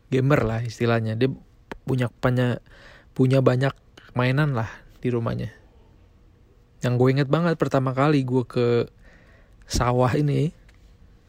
gamer 0.10 0.41
lah 0.41 0.65
istilahnya. 0.65 1.13
Dia 1.13 1.29
punya 1.86 2.10
punya 2.10 2.57
punya 3.13 3.39
banyak 3.45 3.74
mainan 4.17 4.57
lah 4.57 4.67
di 5.00 5.13
rumahnya. 5.13 5.53
Yang 6.81 6.93
gue 7.00 7.10
inget 7.13 7.29
banget 7.29 7.55
pertama 7.62 7.93
kali 7.93 8.25
gue 8.25 8.43
ke 8.43 8.89
sawah 9.69 10.10
ini 10.17 10.51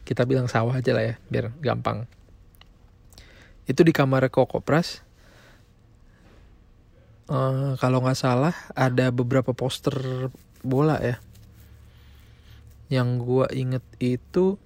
kita 0.03 0.25
bilang 0.25 0.49
sawah 0.49 0.81
aja 0.81 0.91
lah 0.97 1.13
ya 1.13 1.15
biar 1.29 1.53
gampang. 1.61 2.09
Itu 3.69 3.85
di 3.85 3.93
kamar 3.93 4.29
kokopras 4.33 5.04
uh, 7.29 7.77
kalau 7.79 8.01
nggak 8.03 8.17
salah 8.17 8.55
ada 8.73 9.09
beberapa 9.09 9.53
poster 9.53 10.29
bola 10.65 10.97
ya 11.01 11.17
yang 12.89 13.17
gue 13.17 13.49
inget 13.57 13.81
itu 13.97 14.61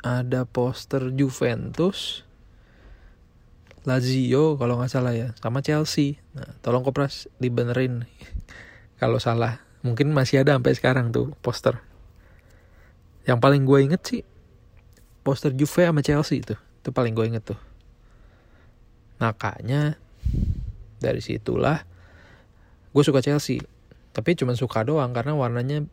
ada 0.00 0.48
poster 0.48 1.12
Juventus, 1.12 2.24
Lazio 3.84 4.56
kalau 4.56 4.80
nggak 4.80 4.92
salah 4.92 5.12
ya, 5.12 5.36
sama 5.38 5.60
Chelsea. 5.60 6.18
Nah, 6.32 6.56
tolong 6.64 6.82
kopras 6.82 7.28
dibenerin 7.38 8.08
kalau 9.00 9.20
salah. 9.20 9.62
Mungkin 9.80 10.12
masih 10.12 10.44
ada 10.44 10.56
sampai 10.60 10.76
sekarang 10.76 11.08
tuh 11.08 11.32
poster. 11.40 11.80
Yang 13.24 13.38
paling 13.40 13.62
gue 13.64 13.78
inget 13.80 14.02
sih 14.04 14.22
poster 15.24 15.52
Juve 15.52 15.88
sama 15.88 16.04
Chelsea 16.04 16.40
itu, 16.40 16.56
itu 16.56 16.90
paling 16.92 17.12
gue 17.16 17.24
inget 17.28 17.44
tuh. 17.54 17.60
Makanya 19.20 20.00
dari 21.00 21.20
situlah 21.20 21.84
gue 22.90 23.04
suka 23.06 23.22
Chelsea, 23.22 23.62
tapi 24.10 24.34
cuma 24.34 24.58
suka 24.58 24.82
doang 24.82 25.14
karena 25.14 25.36
warnanya 25.36 25.86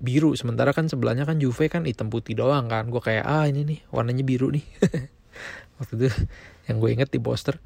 biru. 0.00 0.32
Sementara 0.38 0.70
kan 0.72 0.86
sebelahnya 0.86 1.26
kan 1.26 1.42
Juve 1.42 1.68
kan 1.68 1.84
hitam 1.84 2.08
putih 2.08 2.38
doang 2.38 2.70
kan. 2.70 2.88
Gue 2.88 3.02
kayak 3.02 3.26
ah 3.26 3.44
ini 3.44 3.66
nih 3.66 3.80
warnanya 3.90 4.24
biru 4.24 4.54
nih. 4.54 4.64
Waktu 5.78 5.94
itu 5.94 6.08
yang 6.70 6.82
gue 6.82 6.90
inget 6.90 7.10
di 7.12 7.20
poster 7.22 7.58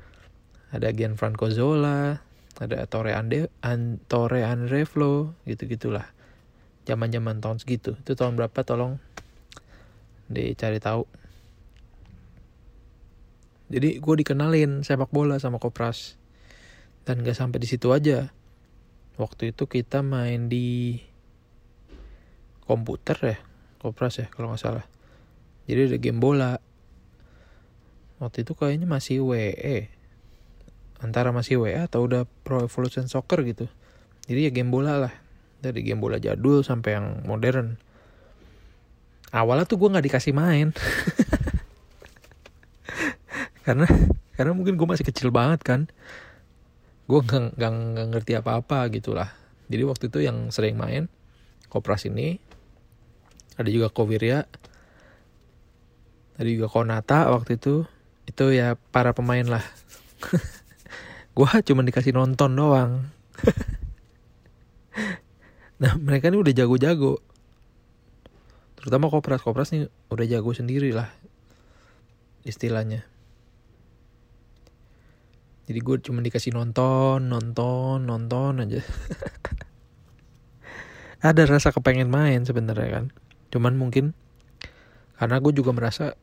ada 0.73 0.89
Gianfranco 0.93 1.53
Zola 1.53 2.17
ada 2.61 2.85
Torre 2.89 3.17
Ande 3.17 3.49
An 3.65 4.01
Torre 4.09 4.45
Andrevlo 4.45 5.37
gitu 5.49 5.69
gitulah 5.69 6.05
zaman 6.89 7.13
zaman 7.13 7.39
tahun 7.39 7.63
segitu. 7.63 7.95
Itu 8.01 8.19
tahun 8.19 8.35
berapa 8.37 8.61
tolong 8.67 8.99
dicari 10.33 10.81
tahu 10.81 11.05
jadi 13.73 13.99
gue 14.05 14.15
dikenalin 14.21 14.85
sepak 14.85 15.09
bola 15.09 15.41
sama 15.41 15.57
Kopras. 15.57 16.21
Dan 17.09 17.25
gak 17.25 17.35
sampai 17.35 17.59
di 17.59 17.67
situ 17.67 17.91
aja. 17.91 18.31
Waktu 19.17 19.57
itu 19.57 19.65
kita 19.65 20.05
main 20.05 20.53
di 20.53 21.01
komputer 22.63 23.19
ya 23.21 23.39
kopras 23.83 24.23
ya 24.23 24.27
kalau 24.31 24.55
nggak 24.55 24.63
salah. 24.63 24.87
Jadi 25.67 25.93
ada 25.93 25.99
game 25.99 26.23
bola. 26.23 26.63
Waktu 28.23 28.47
itu 28.47 28.55
kayaknya 28.55 28.87
masih 28.87 29.27
WE 29.27 29.91
antara 31.03 31.35
masih 31.35 31.59
WE 31.59 31.75
atau 31.83 32.07
udah 32.07 32.25
Pro 32.47 32.63
Evolution 32.63 33.11
Soccer 33.11 33.43
gitu. 33.43 33.67
Jadi 34.31 34.47
ya 34.47 34.51
game 34.55 34.71
bola 34.71 35.03
lah. 35.03 35.15
Dari 35.59 35.83
game 35.83 35.99
bola 35.99 36.23
jadul 36.23 36.63
sampai 36.63 36.91
yang 36.95 37.07
modern. 37.27 37.77
Awalnya 39.35 39.67
tuh 39.67 39.83
gue 39.83 39.89
nggak 39.91 40.07
dikasih 40.07 40.35
main 40.37 40.71
karena 43.63 43.87
karena 44.35 44.53
mungkin 44.55 44.75
gue 44.75 44.89
masih 44.89 45.07
kecil 45.07 45.31
banget 45.31 45.63
kan. 45.63 45.81
Gue 47.07 47.23
nggak 47.23 47.59
nggak 47.59 47.73
nggak 47.73 48.07
ngerti 48.15 48.33
apa 48.39 48.59
apa 48.59 48.87
gitulah. 48.91 49.31
Jadi 49.71 49.83
waktu 49.87 50.05
itu 50.11 50.19
yang 50.23 50.51
sering 50.51 50.77
main 50.79 51.07
kopras 51.71 52.07
ini. 52.07 52.39
Ada 53.57 53.69
juga 53.69 53.89
Kowiria. 53.93 54.49
Ada 56.41 56.49
juga 56.49 56.67
Konata 56.73 57.29
waktu 57.31 57.61
itu. 57.61 57.85
Itu 58.25 58.51
ya 58.51 58.75
para 58.95 59.13
pemain 59.13 59.45
lah. 59.45 59.65
Gue 61.37 61.49
cuma 61.65 61.85
dikasih 61.85 62.15
nonton 62.15 62.55
doang. 62.55 62.93
Nah 65.83 65.99
mereka 65.99 66.31
ini 66.31 66.39
udah 66.39 66.55
jago-jago. 66.55 67.19
Terutama 68.79 69.11
kopras. 69.11 69.43
Kopras 69.43 69.75
nih 69.75 69.91
udah 70.15 70.27
jago 70.31 70.55
sendiri 70.55 70.95
lah 70.95 71.11
istilahnya 72.43 73.07
jadi 75.67 75.79
gue 75.79 75.97
cuma 76.03 76.19
dikasih 76.21 76.51
nonton 76.55 77.31
nonton 77.31 78.03
nonton 78.03 78.63
aja. 78.67 78.83
Ada 81.23 81.47
rasa 81.47 81.71
kepengen 81.71 82.11
main 82.11 82.43
sebenarnya 82.43 82.89
kan. 82.91 83.05
Cuman 83.55 83.79
mungkin 83.79 84.11
karena 85.15 85.39
gue 85.39 85.53
juga 85.55 85.71
merasa 85.71 86.19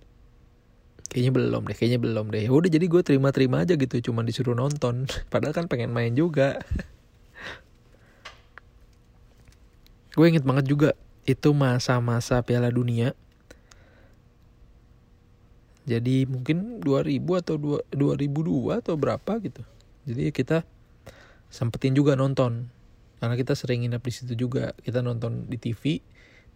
kayaknya 1.08 1.32
belum 1.32 1.62
deh 1.72 1.76
kayaknya 1.76 2.00
belum 2.04 2.36
deh. 2.36 2.44
Ya 2.44 2.52
udah 2.52 2.68
jadi 2.68 2.86
gue 2.86 3.02
terima-terima 3.02 3.64
aja 3.64 3.80
gitu 3.80 4.12
cuman 4.12 4.28
disuruh 4.28 4.60
nonton. 4.60 5.08
Padahal 5.32 5.56
kan 5.56 5.72
pengen 5.72 5.96
main 5.96 6.12
juga. 6.14 6.60
Gue 10.20 10.36
inget 10.36 10.44
banget 10.44 10.68
juga 10.68 11.00
itu 11.24 11.56
masa-masa 11.56 12.44
Piala 12.44 12.68
Dunia 12.68 13.16
jadi 15.90 16.30
mungkin 16.30 16.86
2000 16.86 17.42
atau 17.42 17.56
2002 17.90 18.86
atau 18.86 18.94
berapa 18.94 19.32
gitu. 19.42 19.66
Jadi 20.06 20.30
kita 20.30 20.62
sempetin 21.50 21.98
juga 21.98 22.14
nonton. 22.14 22.70
Karena 23.18 23.36
kita 23.36 23.58
sering 23.58 23.84
nginep 23.84 24.04
di 24.06 24.14
situ 24.14 24.34
juga. 24.38 24.78
Kita 24.86 25.02
nonton 25.02 25.50
di 25.50 25.58
TV 25.58 25.98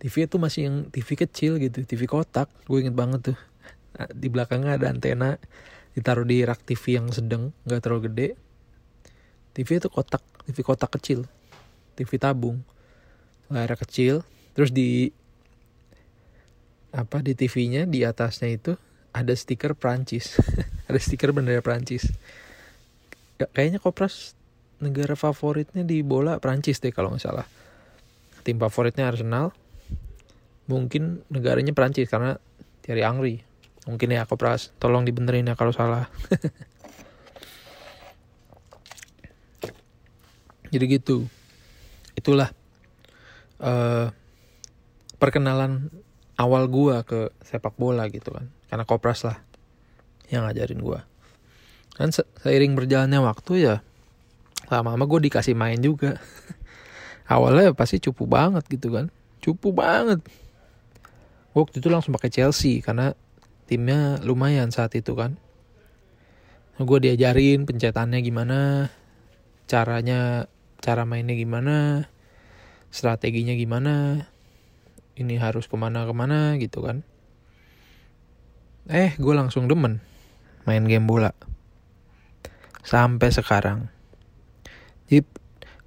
TV 0.04 0.28
itu 0.28 0.36
masih 0.36 0.62
yang 0.68 0.76
TV 0.92 1.16
kecil 1.16 1.56
gitu. 1.64 1.88
TV 1.88 2.04
kotak. 2.12 2.52
Gue 2.68 2.84
inget 2.84 2.92
banget 2.92 3.34
tuh. 3.34 3.40
Di 4.22 4.28
belakangnya 4.28 4.76
ada 4.76 4.92
antena. 4.92 5.40
Ditaruh 5.94 6.26
di 6.26 6.42
rak 6.42 6.66
TV 6.66 6.98
yang 6.98 7.08
sedang 7.14 7.54
nggak 7.64 7.80
terlalu 7.86 8.12
gede. 8.12 8.28
TV 9.56 9.80
itu 9.80 9.88
kotak. 9.88 10.26
TV 10.50 10.58
kotak 10.66 10.92
kecil. 11.00 11.24
TV 11.96 12.20
tabung. 12.20 12.66
Layar 13.48 13.80
kecil. 13.80 14.28
Terus 14.58 14.76
di 14.76 15.14
apa 16.94 17.26
di 17.26 17.34
TV-nya 17.34 17.90
di 17.90 18.06
atasnya 18.06 18.54
itu 18.54 18.78
ada 19.14 19.34
stiker 19.38 19.78
Prancis 19.78 20.42
ada 20.90 21.00
stiker 21.00 21.32
bendera 21.32 21.62
Prancis 21.62 22.10
Ya, 23.42 23.50
kayaknya 23.50 23.82
Kopras 23.82 24.38
negara 24.78 25.18
favoritnya 25.18 25.82
di 25.82 26.06
bola 26.06 26.38
Prancis 26.38 26.78
deh 26.80 26.94
kalau 26.94 27.10
nggak 27.12 27.24
salah. 27.24 27.48
Tim 28.48 28.62
favoritnya 28.62 29.10
Arsenal. 29.10 29.52
Mungkin 30.70 31.26
negaranya 31.28 31.76
Prancis 31.76 32.08
karena 32.08 32.40
Thierry 32.86 33.04
Henry. 33.04 33.44
Mungkin 33.90 34.14
ya 34.14 34.30
Kopras. 34.30 34.70
Tolong 34.78 35.04
dibenerin 35.04 35.50
ya 35.50 35.58
kalau 35.58 35.74
salah. 35.74 36.08
Jadi 40.74 40.86
gitu. 40.88 41.28
Itulah 42.14 42.54
eh 43.64 44.08
perkenalan 45.18 45.90
awal 46.40 46.68
gua 46.68 47.04
ke 47.08 47.32
sepak 47.44 47.76
bola 47.80 48.08
gitu 48.12 48.32
kan 48.36 48.50
karena 48.74 48.90
Kopras 48.90 49.22
lah. 49.22 49.38
Yang 50.34 50.50
ngajarin 50.50 50.82
gua. 50.82 51.06
Kan 51.94 52.10
se- 52.10 52.26
seiring 52.42 52.74
berjalannya 52.74 53.22
waktu 53.22 53.54
ya 53.62 53.76
lama-lama 54.74 55.06
gue 55.06 55.30
dikasih 55.30 55.54
main 55.54 55.78
juga. 55.78 56.18
Awalnya 57.30 57.78
pasti 57.78 58.02
cupu 58.02 58.26
banget 58.26 58.66
gitu 58.66 58.90
kan. 58.90 59.14
Cupu 59.46 59.70
banget. 59.70 60.26
Waktu 61.54 61.86
itu 61.86 61.94
langsung 61.94 62.18
pakai 62.18 62.34
Chelsea 62.34 62.82
karena 62.82 63.14
timnya 63.70 64.18
lumayan 64.26 64.74
saat 64.74 64.98
itu 64.98 65.14
kan. 65.14 65.38
Gue 66.82 66.98
diajarin 66.98 67.70
pencetannya 67.70 68.26
gimana 68.26 68.90
caranya 69.70 70.50
cara 70.82 71.06
mainnya 71.06 71.38
gimana 71.38 72.10
strateginya 72.90 73.54
gimana 73.54 74.26
ini 75.14 75.38
harus 75.38 75.70
ke 75.70 75.78
mana 75.78 76.04
ke 76.10 76.14
mana 76.18 76.58
gitu 76.58 76.82
kan 76.82 77.06
eh 78.92 79.16
gue 79.16 79.34
langsung 79.36 79.72
demen 79.72 80.04
main 80.68 80.84
game 80.84 81.08
bola. 81.08 81.32
Sampai 82.84 83.32
sekarang. 83.32 83.88
Jadi 85.08 85.24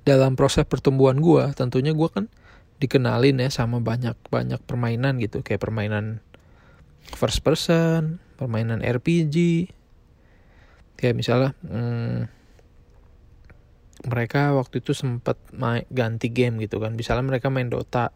dalam 0.07 0.39
proses 0.39 0.65
pertumbuhan 0.65 1.19
gue 1.21 1.45
tentunya 1.53 1.93
gue 1.93 2.09
kan 2.09 2.31
dikenalin 2.77 3.43
ya 3.43 3.49
sama 3.53 3.81
banyak 3.81 4.17
banyak 4.29 4.61
permainan 4.65 5.21
gitu. 5.21 5.45
Kayak 5.45 5.69
permainan 5.69 6.25
first 7.13 7.45
person 7.45 8.19
permainan 8.37 8.85
RPG 8.85 9.69
kayak 10.97 11.17
misalnya 11.17 11.53
hmm, 11.65 12.29
mereka 14.09 14.53
waktu 14.57 14.81
itu 14.85 14.93
sempat 14.97 15.37
ganti 15.93 16.33
game 16.33 16.61
gitu 16.65 16.81
kan. 16.81 16.97
Misalnya 16.97 17.29
mereka 17.29 17.53
main 17.53 17.69
Dota. 17.69 18.13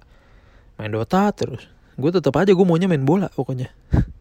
Main 0.80 0.92
Dota 0.92 1.28
terus. 1.36 1.68
Gue 2.00 2.08
tetap 2.12 2.32
aja 2.40 2.52
gue 2.56 2.64
maunya 2.64 2.88
main 2.88 3.04
bola 3.04 3.28
pokoknya 3.28 3.68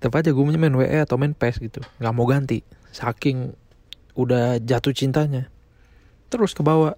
tetap 0.00 0.16
aja 0.16 0.32
gue 0.32 0.40
main 0.40 0.72
WE 0.72 1.04
atau 1.04 1.20
main 1.20 1.36
PES 1.36 1.60
gitu. 1.60 1.84
Nggak 2.00 2.14
mau 2.16 2.24
ganti. 2.24 2.64
Saking 2.88 3.52
udah 4.16 4.56
jatuh 4.56 4.96
cintanya. 4.96 5.52
Terus 6.32 6.56
ke 6.56 6.64
bawah. 6.64 6.96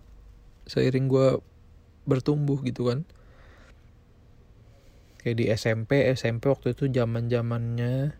Seiring 0.70 1.10
gue 1.10 1.42
bertumbuh 2.06 2.62
gitu 2.62 2.94
kan. 2.94 3.02
Kayak 5.18 5.34
di 5.34 5.44
SMP 5.50 6.06
SMP 6.14 6.46
waktu 6.46 6.78
itu 6.78 6.86
zaman 6.94 7.26
zamannya 7.26 8.14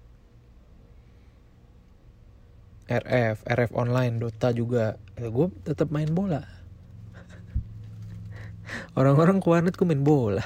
RF 2.90 3.47
RF 3.47 3.71
online 3.79 4.18
Dota 4.18 4.51
juga. 4.51 4.99
Ya, 5.14 5.31
gue 5.31 5.47
tetap 5.62 5.95
main 5.95 6.11
bola. 6.11 6.42
Orang-orang 8.99 9.38
ke 9.38 9.47
warnet 9.47 9.79
gue 9.79 9.87
main 9.87 10.03
bola. 10.03 10.42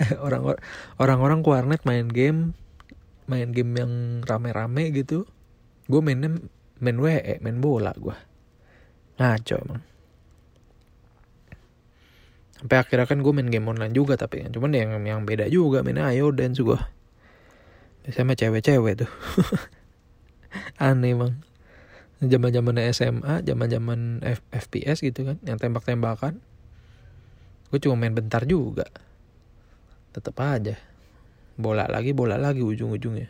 Orang 0.24 0.52
orang-orang 1.00 1.40
ke 1.40 1.48
warnet 1.48 1.82
main 1.88 2.12
game 2.12 2.52
main 3.30 3.54
game 3.54 3.72
yang 3.78 3.92
rame-rame 4.26 4.90
gitu 4.90 5.26
gue 5.86 6.00
mainnya 6.02 6.34
main 6.82 6.98
WE 6.98 7.38
main 7.42 7.58
bola 7.62 7.94
gue 7.94 8.16
ngaco 9.22 9.56
emang. 9.62 9.82
Sampai 12.58 12.76
akhirnya 12.78 13.06
kan 13.10 13.18
gue 13.22 13.32
main 13.34 13.50
game 13.50 13.66
online 13.66 13.94
juga 13.94 14.14
tapi 14.14 14.46
kan 14.46 14.50
cuman 14.54 14.70
yang 14.74 14.90
yang 15.02 15.20
beda 15.26 15.50
juga 15.50 15.82
main 15.82 15.98
ayo 15.98 16.30
dance 16.30 16.62
gue 16.62 16.78
biasanya 18.02 18.34
sama 18.34 18.34
cewek-cewek 18.34 18.94
tuh. 19.02 19.10
Aneh 20.82 21.14
emang. 21.14 21.38
Zaman 22.22 22.50
zaman 22.54 22.74
SMA 22.94 23.34
zaman 23.42 23.66
zaman 23.66 24.00
FPS 24.50 25.02
gitu 25.02 25.26
kan 25.26 25.36
yang 25.42 25.58
tembak-tembakan. 25.58 26.38
Gue 27.70 27.78
cuma 27.82 27.98
main 27.98 28.14
bentar 28.14 28.42
juga. 28.46 28.86
Tetap 30.14 30.38
aja 30.38 30.91
bola 31.56 31.88
lagi 31.88 32.16
bola 32.16 32.40
lagi 32.40 32.64
ujung-ujungnya. 32.64 33.28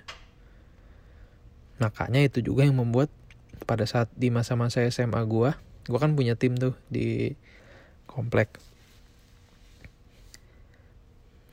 Makanya 1.82 2.22
itu 2.22 2.38
juga 2.44 2.62
yang 2.62 2.78
membuat 2.78 3.10
pada 3.66 3.86
saat 3.86 4.10
di 4.14 4.30
masa-masa 4.30 4.82
SMA 4.90 5.22
gue 5.26 5.50
gue 5.82 5.98
kan 5.98 6.14
punya 6.14 6.38
tim 6.38 6.54
tuh 6.54 6.78
di 6.86 7.34
komplek. 8.06 8.54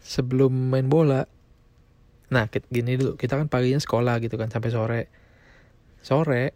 Sebelum 0.06 0.74
main 0.74 0.90
bola 0.90 1.26
nah 2.30 2.46
gini 2.46 2.94
dulu 2.94 3.18
kita 3.18 3.42
kan 3.42 3.50
paginya 3.50 3.82
sekolah 3.82 4.22
gitu 4.22 4.38
kan 4.38 4.54
sampai 4.54 4.70
sore. 4.70 5.02
Sore 6.06 6.54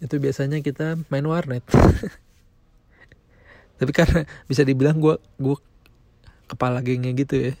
itu 0.00 0.16
biasanya 0.16 0.64
kita 0.64 0.96
main 1.12 1.28
warnet. 1.28 1.64
Tapi 3.80 3.92
karena 3.96 4.24
bisa 4.48 4.64
dibilang 4.64 5.00
gue 5.00 5.16
gue 5.36 5.56
kepala 6.48 6.80
gengnya 6.80 7.12
gitu 7.14 7.52
ya 7.52 7.54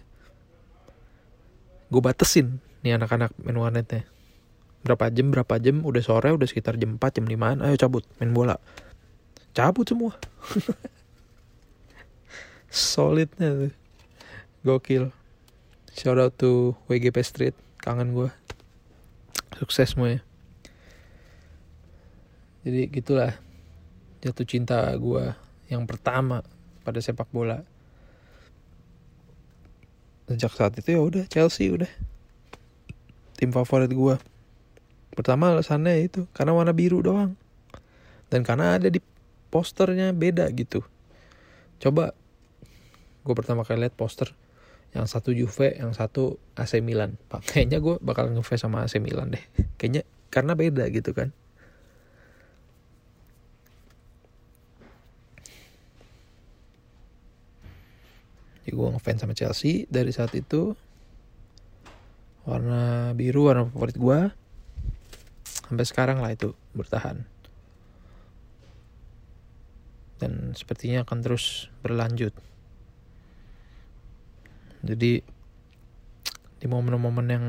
gue 1.90 2.02
batesin 2.02 2.62
nih 2.86 2.96
anak-anak 2.96 3.34
main 3.42 3.58
warnetnya. 3.58 4.06
Berapa 4.80 5.12
jam 5.12 5.28
berapa 5.28 5.60
jam? 5.60 5.84
Udah 5.84 6.00
sore 6.00 6.32
udah 6.32 6.48
sekitar 6.48 6.80
jam 6.80 6.96
4 6.96 7.20
jam 7.20 7.26
5 7.28 7.66
ayo 7.66 7.76
cabut 7.76 8.06
main 8.16 8.32
bola. 8.32 8.56
Cabut 9.52 9.84
semua. 9.84 10.16
Solidnya 12.70 13.50
tuh. 13.50 13.74
Gokil. 14.62 15.10
Shout 15.92 16.16
out 16.16 16.38
to 16.38 16.78
WGP 16.86 17.18
Street. 17.26 17.56
Kangen 17.82 18.14
gue 18.14 18.30
sukses 19.58 19.92
semuanya. 19.92 20.24
Jadi 22.64 22.88
gitulah 22.92 23.36
jatuh 24.20 24.46
cinta 24.46 24.88
gue 24.96 25.32
yang 25.72 25.88
pertama 25.88 26.44
pada 26.84 27.00
sepak 27.00 27.28
bola 27.32 27.64
sejak 30.30 30.54
saat 30.54 30.78
itu 30.78 30.94
ya 30.94 31.02
udah 31.02 31.24
Chelsea 31.26 31.66
udah. 31.74 31.90
Tim 33.34 33.50
favorit 33.50 33.90
gue 33.90 34.14
pertama 35.10 35.50
alasannya 35.50 36.06
itu 36.06 36.30
karena 36.30 36.54
warna 36.54 36.70
biru 36.70 37.02
doang. 37.02 37.34
Dan 38.30 38.46
karena 38.46 38.78
ada 38.78 38.86
di 38.86 39.02
posternya 39.50 40.14
beda 40.14 40.46
gitu. 40.54 40.86
Coba 41.82 42.14
gue 43.26 43.34
pertama 43.34 43.66
kali 43.66 43.82
lihat 43.82 43.98
poster. 43.98 44.30
Yang 44.94 45.06
satu 45.10 45.30
Juve 45.34 45.74
yang 45.74 45.90
satu 45.90 46.38
AC 46.54 46.78
Milan. 46.78 47.18
Kayaknya 47.30 47.82
gue 47.82 47.98
bakal 47.98 48.30
ngefans 48.30 48.62
sama 48.62 48.86
AC 48.86 49.02
Milan 49.02 49.34
deh. 49.34 49.42
Kayaknya 49.82 50.06
karena 50.30 50.54
beda 50.54 50.86
gitu 50.94 51.10
kan 51.10 51.34
jadi 58.70 58.78
gue 58.78 58.94
ngefans 58.94 59.26
sama 59.26 59.34
Chelsea 59.34 59.82
dari 59.90 60.14
saat 60.14 60.30
itu. 60.38 60.78
Warna 62.46 63.10
biru 63.18 63.50
warna 63.50 63.66
favorit 63.66 63.98
gue 63.98 64.18
sampai 65.66 65.82
sekarang 65.82 66.22
lah 66.22 66.30
itu 66.30 66.54
bertahan. 66.70 67.26
Dan 70.22 70.54
sepertinya 70.54 71.02
akan 71.02 71.18
terus 71.18 71.66
berlanjut. 71.82 72.30
Jadi 74.86 75.18
di 76.62 76.66
momen-momen 76.70 77.26
yang 77.26 77.46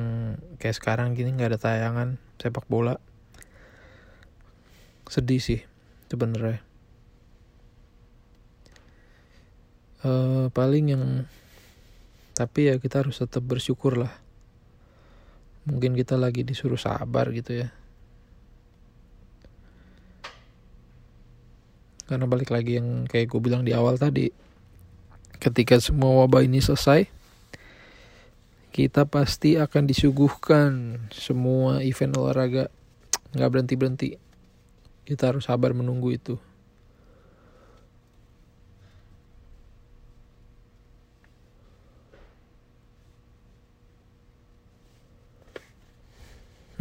kayak 0.58 0.82
sekarang 0.82 1.14
gini 1.14 1.38
nggak 1.38 1.54
ada 1.54 1.62
tayangan 1.62 2.18
sepak 2.42 2.66
bola. 2.66 2.98
Sedih 5.06 5.38
sih 5.38 5.62
sebenarnya 6.10 6.66
uh, 10.06 10.48
paling 10.54 10.86
yang 10.94 11.04
tapi 12.32 12.72
ya 12.72 12.80
kita 12.82 13.06
harus 13.06 13.22
tetap 13.22 13.44
bersyukur 13.46 14.00
lah. 14.00 14.14
Mungkin 15.68 15.94
kita 15.94 16.18
lagi 16.18 16.42
disuruh 16.42 16.80
sabar 16.80 17.30
gitu 17.30 17.66
ya. 17.66 17.70
Karena 22.10 22.26
balik 22.28 22.52
lagi 22.52 22.82
yang 22.82 23.08
kayak 23.08 23.30
gue 23.32 23.40
bilang 23.40 23.64
di 23.64 23.72
awal 23.72 23.96
tadi 23.96 24.34
ketika 25.42 25.80
semua 25.80 26.22
wabah 26.26 26.46
ini 26.46 26.62
selesai 26.62 27.10
kita 28.72 29.10
pasti 29.10 29.58
akan 29.58 29.84
disuguhkan 29.88 30.72
semua 31.12 31.84
event 31.84 32.16
olahraga. 32.20 32.68
Nggak 33.32 33.50
berhenti 33.52 33.76
berhenti 33.80 34.10
kita 35.08 35.32
harus 35.32 35.48
sabar 35.48 35.72
menunggu 35.76 36.12
itu 36.16 36.36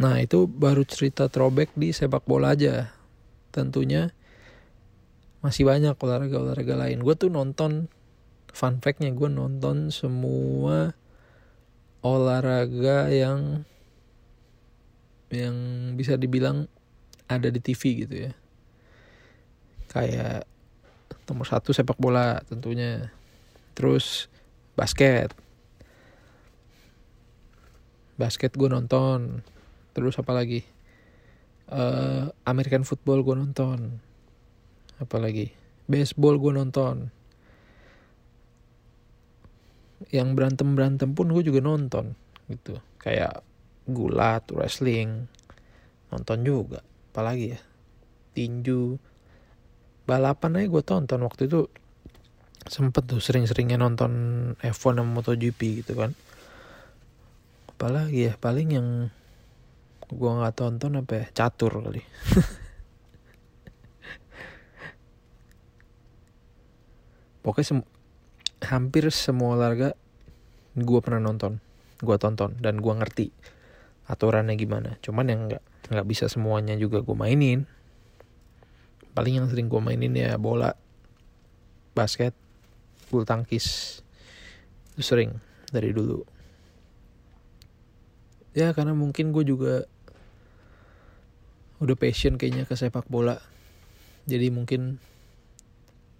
Nah 0.01 0.17
itu 0.17 0.49
baru 0.49 0.81
cerita 0.81 1.29
throwback 1.29 1.77
di 1.77 1.93
sepak 1.93 2.25
bola 2.25 2.57
aja. 2.57 2.89
Tentunya 3.53 4.09
masih 5.45 5.69
banyak 5.69 5.93
olahraga-olahraga 5.93 6.73
lain. 6.73 7.05
Gue 7.05 7.13
tuh 7.13 7.29
nonton, 7.29 7.85
fun 8.49 8.81
fact-nya 8.81 9.13
gue 9.13 9.29
nonton 9.29 9.93
semua 9.93 10.97
olahraga 12.01 13.13
yang 13.13 13.61
yang 15.29 15.55
bisa 15.93 16.17
dibilang 16.17 16.65
ada 17.29 17.53
di 17.53 17.61
TV 17.61 18.01
gitu 18.01 18.15
ya. 18.25 18.33
Kayak 19.93 20.49
nomor 21.29 21.45
satu 21.45 21.77
sepak 21.77 22.01
bola 22.01 22.41
tentunya. 22.49 23.13
Terus 23.77 24.25
basket. 24.73 25.29
Basket 28.17 28.49
gue 28.57 28.65
nonton 28.65 29.45
terus 29.91 30.15
apa 30.19 30.31
lagi? 30.35 30.63
Uh, 31.71 32.27
American 32.43 32.83
football 32.83 33.23
gue 33.23 33.35
nonton. 33.35 33.99
Apa 34.99 35.17
lagi? 35.17 35.51
Baseball 35.87 36.35
gue 36.37 36.51
nonton. 36.51 37.09
Yang 40.11 40.29
berantem 40.35 40.75
berantem 40.75 41.09
pun 41.15 41.31
gue 41.31 41.43
juga 41.45 41.63
nonton 41.63 42.17
gitu. 42.51 42.75
Kayak 42.99 43.41
gulat 43.87 44.43
wrestling. 44.51 45.31
Nonton 46.11 46.43
juga. 46.43 46.83
Apalagi 47.11 47.55
ya? 47.55 47.59
Tinju. 48.35 48.99
Balapan 50.03 50.59
aja 50.59 50.67
gue 50.67 50.83
tonton. 50.83 51.19
Waktu 51.23 51.47
itu 51.47 51.71
sempet 52.67 53.07
tuh 53.07 53.23
sering-seringnya 53.23 53.79
nonton 53.79 54.11
F1 54.59 54.99
sama 54.99 55.11
MotoGP 55.17 55.81
gitu 55.81 55.95
kan. 55.95 56.11
Apalagi 57.71 58.29
ya? 58.29 58.33
Paling 58.35 58.69
yang 58.75 58.87
gue 60.11 60.31
nggak 60.31 60.55
tonton 60.59 60.99
apa 60.99 61.13
ya? 61.15 61.25
Catur 61.31 61.79
kali. 61.79 62.03
Pokoknya 67.41 67.65
sem 67.65 67.79
hampir 68.61 69.09
semua 69.09 69.57
olahraga 69.57 69.95
gue 70.75 70.99
pernah 71.01 71.23
nonton. 71.23 71.63
Gue 72.03 72.19
tonton 72.19 72.53
dan 72.59 72.83
gue 72.83 72.93
ngerti 72.93 73.31
aturannya 74.11 74.59
gimana. 74.59 74.99
Cuman 74.99 75.25
yang 75.31 75.47
nggak 75.47 75.63
nggak 75.91 76.07
bisa 76.07 76.27
semuanya 76.27 76.75
juga 76.75 76.99
gue 77.01 77.15
mainin. 77.15 77.63
Paling 79.15 79.43
yang 79.43 79.47
sering 79.47 79.67
gue 79.71 79.81
mainin 79.81 80.15
ya 80.15 80.35
bola 80.35 80.75
basket 81.95 82.35
bulu 83.07 83.23
tangkis. 83.23 83.99
Itu 84.95 85.03
sering 85.03 85.39
dari 85.71 85.95
dulu. 85.95 86.23
Ya 88.51 88.75
karena 88.75 88.91
mungkin 88.91 89.31
gue 89.31 89.47
juga 89.47 89.87
udah 91.81 91.97
passion 91.97 92.37
kayaknya 92.37 92.69
ke 92.69 92.77
sepak 92.77 93.09
bola. 93.09 93.41
Jadi 94.29 94.53
mungkin 94.53 95.01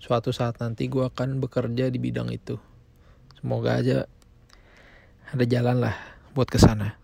suatu 0.01 0.33
saat 0.33 0.57
nanti 0.57 0.89
gue 0.89 1.05
akan 1.05 1.37
bekerja 1.37 1.93
di 1.93 2.01
bidang 2.01 2.33
itu. 2.33 2.57
Semoga 3.37 3.77
aja 3.77 4.09
ada 5.29 5.45
jalan 5.45 5.77
lah 5.85 5.95
buat 6.33 6.49
ke 6.49 6.57
sana. 6.57 6.97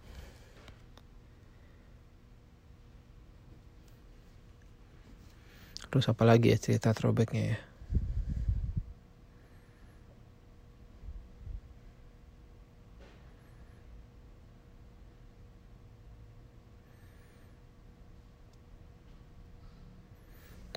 Terus 5.88 6.10
apa 6.10 6.26
lagi 6.26 6.52
ya 6.52 6.58
cerita 6.60 6.92
throwbacknya 6.92 7.44
ya 7.56 7.67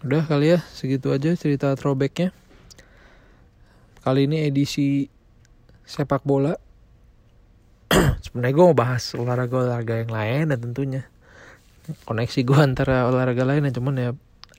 Udah 0.01 0.25
kali 0.25 0.57
ya, 0.57 0.65
segitu 0.73 1.13
aja 1.13 1.37
cerita 1.37 1.77
throwbacknya. 1.77 2.33
Kali 4.01 4.25
ini 4.25 4.49
edisi 4.49 5.13
sepak 5.85 6.25
bola. 6.25 6.57
Sebenarnya 8.25 8.55
gue 8.57 8.65
mau 8.65 8.77
bahas 8.77 9.13
olahraga-olahraga 9.13 10.01
yang 10.01 10.13
lain 10.13 10.45
dan 10.55 10.59
tentunya 10.63 11.03
koneksi 12.07 12.41
gue 12.47 12.59
antara 12.59 13.09
olahraga 13.09 13.43
lain 13.43 13.67
ya 13.67 13.73
cuman 13.75 13.95
ya 13.99 14.11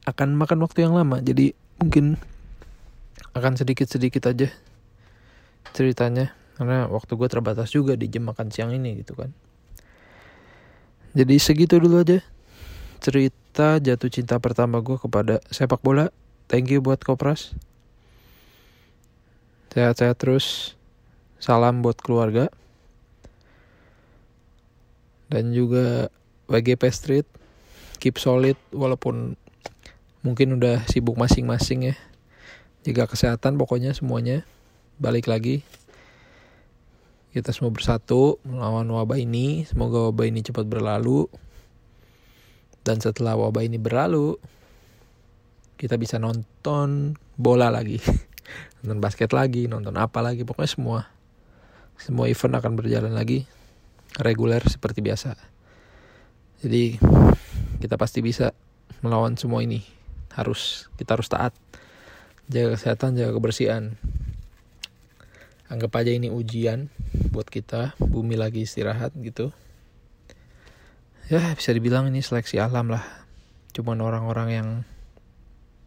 akan 0.09 0.35
makan 0.35 0.59
waktu 0.65 0.83
yang 0.83 0.97
lama 0.97 1.21
jadi 1.21 1.53
mungkin 1.79 2.17
akan 3.31 3.53
sedikit-sedikit 3.55 4.27
aja 4.27 4.49
ceritanya 5.71 6.35
karena 6.59 6.89
waktu 6.91 7.15
gue 7.15 7.29
terbatas 7.31 7.71
juga 7.71 7.95
di 7.95 8.11
jam 8.11 8.27
makan 8.27 8.51
siang 8.51 8.75
ini 8.75 8.99
gitu 9.01 9.15
kan 9.15 9.31
jadi 11.15 11.35
segitu 11.39 11.79
dulu 11.79 12.03
aja 12.03 12.19
cerita 13.01 13.81
jatuh 13.81 14.13
cinta 14.13 14.37
pertama 14.37 14.77
gue 14.85 14.95
kepada 15.01 15.41
sepak 15.49 15.81
bola. 15.81 16.13
Thank 16.45 16.69
you 16.69 16.85
buat 16.85 17.01
kopras. 17.01 17.57
Sehat-sehat 19.73 20.21
terus. 20.21 20.77
Salam 21.41 21.81
buat 21.81 21.97
keluarga. 21.97 22.53
Dan 25.33 25.49
juga 25.49 26.13
WGP 26.45 26.83
Street. 26.93 27.27
Keep 27.97 28.21
solid 28.21 28.57
walaupun 28.69 29.33
mungkin 30.21 30.61
udah 30.61 30.85
sibuk 30.85 31.17
masing-masing 31.17 31.89
ya. 31.91 31.95
Jaga 32.85 33.09
kesehatan 33.09 33.57
pokoknya 33.57 33.97
semuanya. 33.97 34.45
Balik 35.01 35.25
lagi. 35.25 35.65
Kita 37.33 37.49
semua 37.49 37.73
bersatu 37.73 38.37
melawan 38.45 38.85
wabah 38.85 39.17
ini. 39.17 39.65
Semoga 39.65 40.11
wabah 40.11 40.29
ini 40.29 40.45
cepat 40.45 40.69
berlalu 40.69 41.25
dan 42.81 42.97
setelah 42.99 43.37
wabah 43.37 43.65
ini 43.65 43.77
berlalu 43.77 44.37
kita 45.77 45.97
bisa 45.97 46.21
nonton 46.21 47.17
bola 47.37 47.69
lagi 47.73 48.01
nonton 48.81 48.99
basket 49.01 49.33
lagi 49.33 49.65
nonton 49.69 49.97
apa 49.97 50.21
lagi 50.21 50.45
pokoknya 50.45 50.71
semua 50.71 50.99
semua 52.01 52.25
event 52.25 52.57
akan 52.57 52.73
berjalan 52.73 53.13
lagi 53.13 53.45
reguler 54.17 54.59
seperti 54.65 54.99
biasa. 55.05 55.37
Jadi 56.65 56.97
kita 57.77 57.95
pasti 57.95 58.25
bisa 58.25 58.57
melawan 59.05 59.37
semua 59.37 59.61
ini. 59.61 59.85
Harus 60.33 60.89
kita 60.97 61.13
harus 61.13 61.29
taat. 61.29 61.53
Jaga 62.49 62.75
kesehatan, 62.75 63.15
jaga 63.15 63.37
kebersihan. 63.37 63.95
Anggap 65.71 66.03
aja 66.03 66.11
ini 66.11 66.27
ujian 66.27 66.91
buat 67.31 67.47
kita, 67.47 67.95
bumi 68.01 68.35
lagi 68.35 68.67
istirahat 68.67 69.15
gitu. 69.21 69.55
Ya, 71.27 71.53
bisa 71.53 71.75
dibilang 71.75 72.09
ini 72.09 72.23
seleksi 72.23 72.57
alam 72.57 72.89
lah. 72.89 73.03
Cuman 73.75 73.99
orang-orang 73.99 74.49
yang 74.49 74.69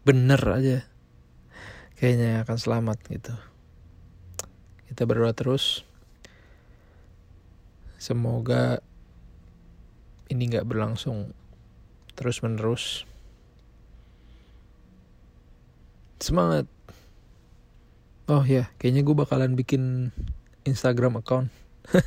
bener 0.05 0.37
aja 0.53 0.85
kayaknya 1.97 2.45
akan 2.45 2.57
selamat 2.59 2.97
gitu. 3.09 3.33
Kita 4.91 5.03
berdoa 5.09 5.33
terus. 5.33 5.81
Semoga 7.97 8.85
ini 10.29 10.45
nggak 10.51 10.67
berlangsung 10.67 11.33
terus 12.13 12.43
menerus. 12.45 13.07
Semangat. 16.21 16.69
Oh 18.25 18.41
ya, 18.41 18.73
kayaknya 18.81 19.05
gue 19.05 19.15
bakalan 19.15 19.53
bikin 19.53 20.09
Instagram 20.65 21.21
account. 21.21 21.53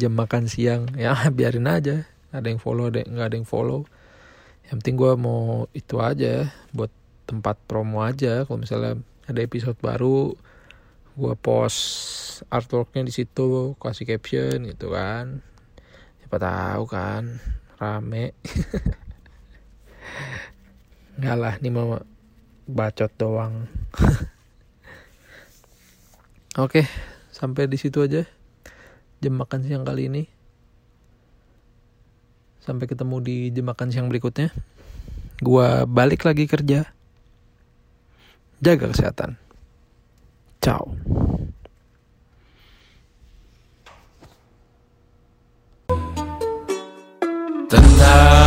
Jam 0.00 0.12
makan 0.16 0.48
siang, 0.48 0.92
ya 0.96 1.16
biarin 1.32 1.68
aja. 1.68 2.04
Ada 2.34 2.50
yang 2.50 2.58
follow, 2.58 2.90
ada 2.90 3.06
nggak 3.06 3.26
ada 3.30 3.36
yang 3.38 3.46
follow. 3.46 3.86
Yang 4.66 4.76
penting 4.82 4.98
gue 4.98 5.12
mau 5.14 5.70
itu 5.70 6.02
aja, 6.02 6.50
buat 6.74 6.90
tempat 7.30 7.54
promo 7.70 8.02
aja. 8.02 8.42
Kalau 8.42 8.58
misalnya 8.58 8.98
ada 9.30 9.38
episode 9.38 9.78
baru, 9.78 10.34
gue 11.14 11.34
post 11.38 11.78
artworknya 12.50 13.06
di 13.06 13.14
situ, 13.14 13.78
kasih 13.78 14.10
caption 14.10 14.66
gitu 14.66 14.90
kan. 14.90 15.46
Siapa 16.18 16.42
tahu 16.42 16.90
kan, 16.90 17.38
rame. 17.78 18.34
Enggak 21.14 21.36
lah, 21.38 21.54
ini 21.62 21.70
mau 21.70 22.02
bacot 22.66 23.14
doang. 23.14 23.70
Oke, 26.64 26.82
sampai 27.30 27.70
di 27.70 27.78
situ 27.78 28.02
aja 28.02 28.26
jam 29.22 29.38
makan 29.38 29.62
siang 29.62 29.86
kali 29.86 30.10
ini. 30.10 30.33
Sampai 32.64 32.88
ketemu 32.88 33.20
di 33.20 33.36
jam 33.52 33.68
makan 33.68 33.92
siang 33.92 34.08
berikutnya. 34.08 34.48
Gua 35.44 35.84
balik 35.84 36.24
lagi 36.24 36.48
kerja. 36.48 36.88
Jaga 38.64 38.88
kesehatan. 38.88 39.36
Ciao. 40.64 40.96
Tentang 47.68 48.43